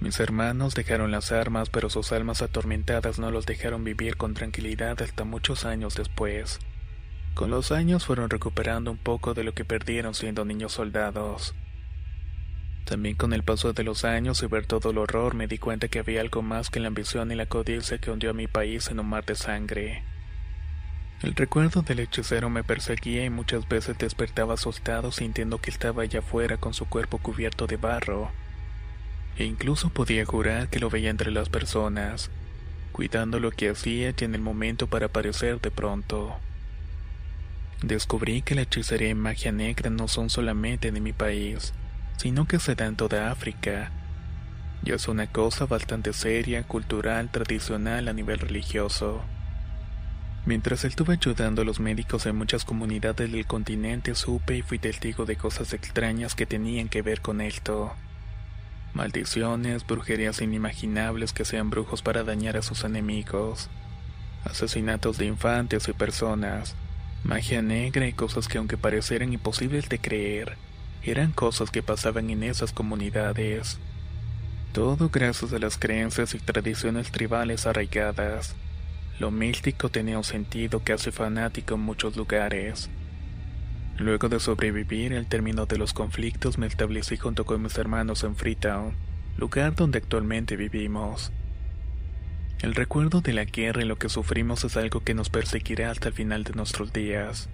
Mis 0.00 0.20
hermanos 0.20 0.76
dejaron 0.76 1.10
las 1.10 1.32
armas, 1.32 1.70
pero 1.70 1.90
sus 1.90 2.12
almas 2.12 2.40
atormentadas 2.40 3.18
no 3.18 3.32
los 3.32 3.46
dejaron 3.46 3.82
vivir 3.82 4.16
con 4.16 4.32
tranquilidad 4.32 5.02
hasta 5.02 5.24
muchos 5.24 5.64
años 5.64 5.96
después. 5.96 6.60
Con 7.34 7.50
los 7.50 7.72
años 7.72 8.06
fueron 8.06 8.30
recuperando 8.30 8.92
un 8.92 8.96
poco 8.96 9.34
de 9.34 9.42
lo 9.42 9.54
que 9.54 9.64
perdieron 9.64 10.14
siendo 10.14 10.44
niños 10.44 10.72
soldados. 10.72 11.56
También 12.84 13.16
con 13.16 13.32
el 13.32 13.42
paso 13.42 13.72
de 13.72 13.82
los 13.82 14.04
años 14.04 14.40
y 14.42 14.46
ver 14.46 14.66
todo 14.66 14.90
el 14.90 14.98
horror 14.98 15.34
me 15.34 15.48
di 15.48 15.58
cuenta 15.58 15.88
que 15.88 15.98
había 15.98 16.20
algo 16.20 16.42
más 16.42 16.70
que 16.70 16.78
la 16.78 16.88
ambición 16.88 17.32
y 17.32 17.34
la 17.34 17.46
codicia 17.46 17.98
que 17.98 18.12
hundió 18.12 18.30
a 18.30 18.34
mi 18.34 18.46
país 18.46 18.88
en 18.88 19.00
un 19.00 19.08
mar 19.08 19.24
de 19.24 19.34
sangre. 19.34 20.04
El 21.22 21.34
recuerdo 21.34 21.82
del 21.82 21.98
hechicero 21.98 22.50
me 22.50 22.62
perseguía 22.62 23.24
y 23.24 23.30
muchas 23.30 23.68
veces 23.68 23.98
despertaba 23.98 24.54
asustado 24.54 25.10
sintiendo 25.10 25.60
que 25.60 25.70
estaba 25.70 26.04
allá 26.04 26.20
afuera 26.20 26.56
con 26.56 26.72
su 26.72 26.86
cuerpo 26.86 27.18
cubierto 27.18 27.66
de 27.66 27.76
barro 27.76 28.30
e 29.38 29.44
incluso 29.44 29.90
podía 29.90 30.26
jurar 30.26 30.68
que 30.68 30.80
lo 30.80 30.90
veía 30.90 31.10
entre 31.10 31.30
las 31.30 31.48
personas, 31.48 32.28
cuidando 32.90 33.38
lo 33.38 33.52
que 33.52 33.70
hacía 33.70 34.12
y 34.18 34.24
en 34.24 34.34
el 34.34 34.40
momento 34.40 34.88
para 34.88 35.06
aparecer 35.06 35.60
de 35.60 35.70
pronto. 35.70 36.36
Descubrí 37.82 38.42
que 38.42 38.56
la 38.56 38.62
hechicería 38.62 39.10
y 39.10 39.14
magia 39.14 39.52
negra 39.52 39.90
no 39.90 40.08
son 40.08 40.28
solamente 40.28 40.90
de 40.90 41.00
mi 41.00 41.12
país, 41.12 41.72
sino 42.16 42.48
que 42.48 42.58
se 42.58 42.74
da 42.74 42.86
en 42.86 42.96
toda 42.96 43.30
África. 43.30 43.92
Y 44.84 44.90
es 44.90 45.06
una 45.06 45.28
cosa 45.28 45.66
bastante 45.66 46.12
seria, 46.12 46.64
cultural, 46.64 47.30
tradicional 47.30 48.08
a 48.08 48.12
nivel 48.12 48.40
religioso. 48.40 49.22
Mientras 50.46 50.84
estuve 50.84 51.14
ayudando 51.14 51.62
a 51.62 51.64
los 51.64 51.78
médicos 51.78 52.26
en 52.26 52.34
muchas 52.34 52.64
comunidades 52.64 53.30
del 53.30 53.46
continente, 53.46 54.16
supe 54.16 54.56
y 54.56 54.62
fui 54.62 54.80
testigo 54.80 55.26
de 55.26 55.36
cosas 55.36 55.72
extrañas 55.72 56.34
que 56.34 56.46
tenían 56.46 56.88
que 56.88 57.02
ver 57.02 57.20
con 57.20 57.40
esto. 57.40 57.94
Maldiciones, 58.94 59.86
brujerías 59.86 60.40
inimaginables 60.40 61.32
que 61.32 61.44
sean 61.44 61.70
brujos 61.70 62.02
para 62.02 62.24
dañar 62.24 62.56
a 62.56 62.62
sus 62.62 62.84
enemigos. 62.84 63.68
Asesinatos 64.44 65.18
de 65.18 65.26
infantes 65.26 65.88
y 65.88 65.92
personas. 65.92 66.74
Magia 67.24 67.62
negra 67.62 68.06
y 68.06 68.12
cosas 68.12 68.48
que 68.48 68.58
aunque 68.58 68.76
parecieran 68.76 69.32
imposibles 69.32 69.88
de 69.88 69.98
creer, 69.98 70.56
eran 71.02 71.32
cosas 71.32 71.70
que 71.70 71.82
pasaban 71.82 72.30
en 72.30 72.42
esas 72.42 72.72
comunidades. 72.72 73.78
Todo 74.72 75.08
gracias 75.10 75.52
a 75.52 75.58
las 75.58 75.78
creencias 75.78 76.34
y 76.34 76.38
tradiciones 76.38 77.10
tribales 77.10 77.66
arraigadas. 77.66 78.54
Lo 79.18 79.30
místico 79.30 79.88
tenía 79.88 80.18
un 80.18 80.24
sentido 80.24 80.80
casi 80.80 81.10
fanático 81.10 81.74
en 81.74 81.80
muchos 81.80 82.16
lugares. 82.16 82.88
Luego 83.98 84.28
de 84.28 84.38
sobrevivir 84.38 85.12
al 85.14 85.26
término 85.26 85.66
de 85.66 85.76
los 85.76 85.92
conflictos 85.92 86.56
me 86.56 86.68
establecí 86.68 87.16
junto 87.16 87.44
con 87.44 87.62
mis 87.62 87.76
hermanos 87.78 88.22
en 88.22 88.36
Freetown, 88.36 88.94
lugar 89.36 89.74
donde 89.74 89.98
actualmente 89.98 90.56
vivimos. 90.56 91.32
El 92.62 92.76
recuerdo 92.76 93.20
de 93.20 93.32
la 93.32 93.44
guerra 93.44 93.82
y 93.82 93.86
lo 93.86 93.96
que 93.96 94.08
sufrimos 94.08 94.62
es 94.62 94.76
algo 94.76 95.00
que 95.00 95.14
nos 95.14 95.30
perseguirá 95.30 95.90
hasta 95.90 96.08
el 96.08 96.14
final 96.14 96.44
de 96.44 96.52
nuestros 96.52 96.92
días. 96.92 97.48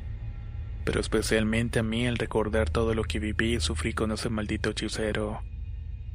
Pero 0.85 1.01
especialmente 1.01 1.79
a 1.79 1.83
mí 1.83 2.07
el 2.07 2.19
recordar 2.19 2.69
todo 2.69 2.95
lo 2.95 3.05
que 3.05 3.21
viví 3.21 3.55
y 3.55 3.61
sufrí 3.61 3.95
con 3.95 4.13
ese 4.13 4.29
maldito 4.29 4.69
hechicero, 4.69 5.41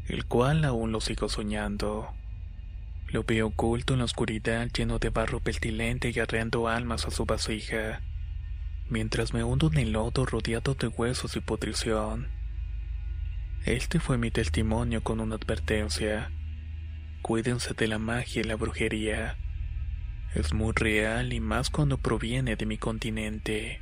el 0.07 0.25
cual 0.25 0.63
aún 0.63 0.91
lo 0.91 1.01
sigo 1.01 1.27
soñando. 1.27 2.07
Lo 3.07 3.23
veo 3.23 3.47
oculto 3.47 3.93
en 3.93 3.99
la 3.99 4.05
oscuridad 4.05 4.67
lleno 4.67 4.99
de 4.99 5.09
barro 5.09 5.39
pestilente 5.39 6.11
y 6.13 6.19
arreando 6.19 6.67
almas 6.67 7.07
a 7.07 7.11
su 7.11 7.25
vasija 7.25 8.01
mientras 8.89 9.33
me 9.33 9.43
hundo 9.43 9.69
en 9.71 9.79
el 9.79 9.91
lodo 9.91 10.25
rodeado 10.25 10.73
de 10.75 10.87
huesos 10.87 11.35
y 11.35 11.39
podrición. 11.39 12.27
Este 13.65 13.99
fue 13.99 14.17
mi 14.17 14.31
testimonio 14.31 15.03
con 15.03 15.19
una 15.19 15.35
advertencia. 15.35 16.31
Cuídense 17.21 17.73
de 17.73 17.87
la 17.87 17.99
magia 17.99 18.41
y 18.41 18.45
la 18.45 18.55
brujería. 18.55 19.37
Es 20.33 20.53
muy 20.53 20.73
real 20.73 21.33
y 21.33 21.39
más 21.39 21.69
cuando 21.69 21.97
proviene 21.97 22.55
de 22.55 22.65
mi 22.65 22.77
continente. 22.77 23.81